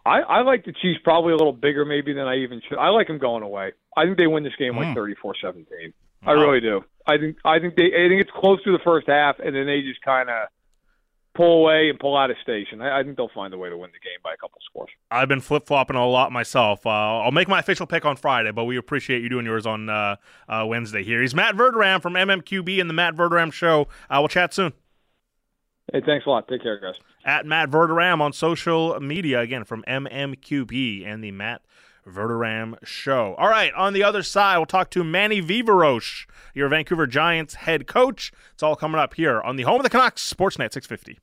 I, 0.06 0.22
I 0.22 0.42
like 0.42 0.64
the 0.66 0.72
Chiefs 0.74 1.00
probably 1.04 1.34
a 1.34 1.36
little 1.36 1.54
bigger 1.54 1.84
maybe 1.86 2.14
than 2.14 2.26
I 2.28 2.38
even 2.38 2.62
should. 2.68 2.78
I 2.78 2.90
like 2.90 3.08
them 3.08 3.18
going 3.18 3.44
away. 3.44 3.74
I 3.96 4.06
think 4.06 4.18
they 4.18 4.28
win 4.28 4.44
this 4.44 4.56
game 4.58 4.76
like 4.78 4.88
Mm. 4.88 4.96
thirty 4.96 5.16
four 5.16 5.36
seventeen. 5.42 5.94
I 6.26 6.32
really 6.34 6.62
do. 6.62 6.86
I 7.06 7.18
think 7.18 7.38
I 7.44 7.60
think 7.60 7.76
they 7.76 7.88
I 7.88 8.08
think 8.08 8.22
it's 8.22 8.32
close 8.32 8.64
to 8.64 8.72
the 8.72 8.80
first 8.84 9.08
half 9.08 9.40
and 9.40 9.56
then 9.56 9.66
they 9.66 9.82
just 9.82 10.02
kind 10.02 10.30
of 10.30 10.48
pull 11.34 11.62
away 11.62 11.90
and 11.90 12.00
pull 12.00 12.18
out 12.18 12.30
of 12.30 12.38
station. 12.42 12.82
I, 12.82 13.00
I 13.00 13.04
think 13.04 13.18
they'll 13.18 13.32
find 13.34 13.54
a 13.54 13.58
way 13.58 13.70
to 13.70 13.78
win 13.78 13.92
the 13.92 14.00
game 14.00 14.20
by 14.24 14.34
a 14.34 14.38
couple 14.38 14.60
scores. 14.70 14.90
I've 15.10 15.28
been 15.28 15.42
flip 15.42 15.66
flopping 15.66 15.96
a 15.96 16.06
lot 16.06 16.32
myself. 16.32 16.86
Uh, 16.86 16.90
I'll 17.22 17.32
make 17.32 17.48
my 17.48 17.60
official 17.60 17.86
pick 17.88 18.06
on 18.06 18.16
Friday, 18.16 18.52
but 18.52 18.66
we 18.66 18.78
appreciate 18.78 19.22
you 19.22 19.30
doing 19.30 19.46
yours 19.46 19.66
on 19.66 19.90
uh, 19.90 20.18
uh, 20.48 20.66
Wednesday 20.68 21.04
here. 21.04 21.22
He's 21.22 21.36
Matt 21.36 21.56
Verderame 21.56 22.02
from 22.02 22.14
MMQB 22.14 22.80
and 22.80 22.90
the 22.90 22.94
Matt 22.94 23.16
Verderame 23.16 23.54
Show. 23.54 23.88
Uh, 24.10 24.18
we'll 24.20 24.28
chat 24.28 24.54
soon. 24.54 24.74
Hey, 25.92 26.02
thanks 26.06 26.26
a 26.26 26.30
lot. 26.30 26.48
Take 26.48 26.64
care, 26.64 26.80
guys. 26.80 26.96
At 27.26 27.46
Matt 27.46 27.70
Verderame 27.70 28.22
on 28.22 28.34
social 28.34 29.00
media, 29.00 29.42
again, 29.42 29.64
from 29.66 29.84
MMQB 29.88 31.06
and 31.06 31.24
the 31.24 31.32
Matt 31.32 31.62
Verderame 32.08 32.78
Show. 32.84 33.36
All 33.36 33.50
right, 33.50 33.74
on 33.74 33.94
the 33.94 34.04
other 34.04 34.24
side, 34.24 34.58
we'll 34.58 34.66
talk 34.66 34.90
to 34.92 35.04
Manny 35.04 35.42
Viveiros, 35.42 36.26
your 36.54 36.70
Vancouver 36.70 37.08
Giants 37.08 37.56
head 37.56 37.88
coach. 37.88 38.32
It's 38.54 38.64
all 38.64 38.76
coming 38.76 39.00
up 39.00 39.16
here 39.16 39.42
on 39.42 39.56
the 39.56 39.64
home 39.64 39.78
of 39.78 39.84
the 39.84 39.90
Canucks, 39.90 40.22
Sportsnet 40.22 40.74
650. 40.74 41.20